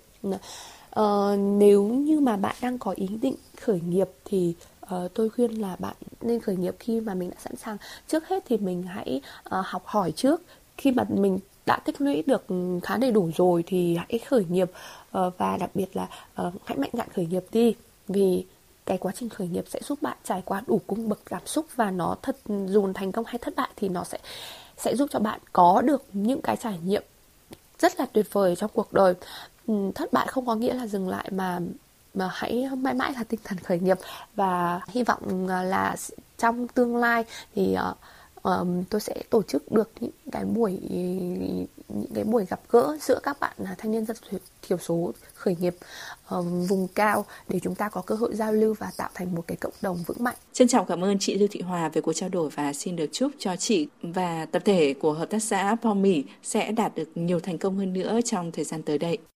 Uh, 1.00 1.38
nếu 1.38 1.84
như 1.84 2.20
mà 2.20 2.36
bạn 2.36 2.56
đang 2.62 2.78
có 2.78 2.90
ý 2.96 3.08
định 3.22 3.34
khởi 3.60 3.80
nghiệp 3.80 4.08
thì 4.24 4.54
uh, 4.84 5.14
tôi 5.14 5.30
khuyên 5.30 5.50
là 5.50 5.76
bạn 5.78 5.96
nên 6.20 6.40
khởi 6.40 6.56
nghiệp 6.56 6.76
khi 6.78 7.00
mà 7.00 7.14
mình 7.14 7.30
đã 7.30 7.36
sẵn 7.44 7.56
sàng. 7.56 7.76
Trước 8.08 8.28
hết 8.28 8.44
thì 8.46 8.56
mình 8.56 8.82
hãy 8.82 9.20
uh, 9.40 9.66
học 9.66 9.82
hỏi 9.86 10.12
trước 10.12 10.42
khi 10.76 10.90
mà 10.90 11.04
mình 11.08 11.38
đã 11.66 11.78
tích 11.84 12.00
lũy 12.00 12.22
được 12.26 12.46
khá 12.82 12.96
đầy 12.96 13.12
đủ 13.12 13.30
rồi 13.36 13.64
thì 13.66 13.96
hãy 13.96 14.18
khởi 14.18 14.44
nghiệp 14.48 14.70
ờ, 15.10 15.30
và 15.38 15.56
đặc 15.56 15.70
biệt 15.74 15.96
là 15.96 16.08
ờ, 16.34 16.52
hãy 16.64 16.78
mạnh 16.78 16.90
dạn 16.92 17.08
khởi 17.14 17.26
nghiệp 17.26 17.44
đi 17.52 17.74
vì 18.08 18.44
cái 18.86 18.98
quá 18.98 19.12
trình 19.16 19.28
khởi 19.28 19.48
nghiệp 19.48 19.64
sẽ 19.68 19.80
giúp 19.82 20.02
bạn 20.02 20.16
trải 20.24 20.42
qua 20.44 20.62
đủ 20.66 20.80
cung 20.86 21.08
bậc 21.08 21.18
cảm 21.26 21.46
xúc 21.46 21.66
và 21.76 21.90
nó 21.90 22.16
thật 22.22 22.36
dù 22.66 22.92
thành 22.94 23.12
công 23.12 23.24
hay 23.24 23.38
thất 23.38 23.56
bại 23.56 23.68
thì 23.76 23.88
nó 23.88 24.04
sẽ 24.04 24.18
sẽ 24.76 24.96
giúp 24.96 25.08
cho 25.12 25.18
bạn 25.18 25.40
có 25.52 25.82
được 25.84 26.04
những 26.12 26.42
cái 26.42 26.56
trải 26.56 26.78
nghiệm 26.84 27.02
rất 27.78 28.00
là 28.00 28.06
tuyệt 28.12 28.26
vời 28.32 28.56
trong 28.56 28.70
cuộc 28.74 28.92
đời. 28.92 29.14
Thất 29.94 30.12
bại 30.12 30.26
không 30.26 30.46
có 30.46 30.54
nghĩa 30.54 30.74
là 30.74 30.86
dừng 30.86 31.08
lại 31.08 31.28
mà 31.30 31.60
mà 32.14 32.30
hãy 32.32 32.68
mãi 32.78 32.94
mãi 32.94 33.12
là 33.12 33.24
tinh 33.24 33.40
thần 33.44 33.58
khởi 33.58 33.78
nghiệp 33.80 33.98
và 34.34 34.80
hy 34.88 35.02
vọng 35.02 35.46
ờ, 35.48 35.62
là 35.62 35.96
trong 36.38 36.68
tương 36.68 36.96
lai 36.96 37.24
thì 37.54 37.76
uh, 37.90 37.96
um, 38.44 38.84
tôi 38.90 39.00
sẽ 39.00 39.22
tổ 39.30 39.42
chức 39.42 39.72
được 39.72 39.90
những 40.00 40.10
cái 40.32 40.44
buổi 40.44 40.72
những 41.88 42.14
cái 42.14 42.24
buổi 42.24 42.44
gặp 42.44 42.60
gỡ 42.70 42.96
giữa 43.00 43.20
các 43.22 43.40
bạn 43.40 43.52
là 43.58 43.74
thanh 43.78 43.92
niên 43.92 44.06
dân 44.06 44.16
thiểu 44.68 44.78
số 44.78 45.12
khởi 45.34 45.56
nghiệp 45.60 45.76
um, 46.30 46.66
vùng 46.66 46.88
cao 46.88 47.24
để 47.48 47.60
chúng 47.62 47.74
ta 47.74 47.88
có 47.88 48.00
cơ 48.00 48.14
hội 48.14 48.34
giao 48.34 48.52
lưu 48.52 48.74
và 48.78 48.90
tạo 48.96 49.10
thành 49.14 49.34
một 49.34 49.44
cái 49.46 49.56
cộng 49.56 49.72
đồng 49.82 50.02
vững 50.06 50.24
mạnh. 50.24 50.36
Trân 50.52 50.68
trọng 50.68 50.86
cảm 50.86 51.04
ơn 51.04 51.18
chị 51.18 51.34
Lưu 51.34 51.48
Thị 51.50 51.60
Hòa 51.60 51.88
về 51.88 52.00
cuộc 52.00 52.12
trao 52.12 52.28
đổi 52.28 52.50
và 52.50 52.72
xin 52.72 52.96
được 52.96 53.08
chúc 53.12 53.32
cho 53.38 53.56
chị 53.56 53.88
và 54.02 54.46
tập 54.46 54.62
thể 54.64 54.94
của 54.94 55.12
hợp 55.12 55.30
tác 55.30 55.42
xã 55.42 55.76
Pomi 55.82 56.24
sẽ 56.42 56.72
đạt 56.72 56.94
được 56.94 57.08
nhiều 57.14 57.40
thành 57.40 57.58
công 57.58 57.78
hơn 57.78 57.92
nữa 57.92 58.20
trong 58.24 58.52
thời 58.52 58.64
gian 58.64 58.82
tới 58.82 58.98
đây. 58.98 59.18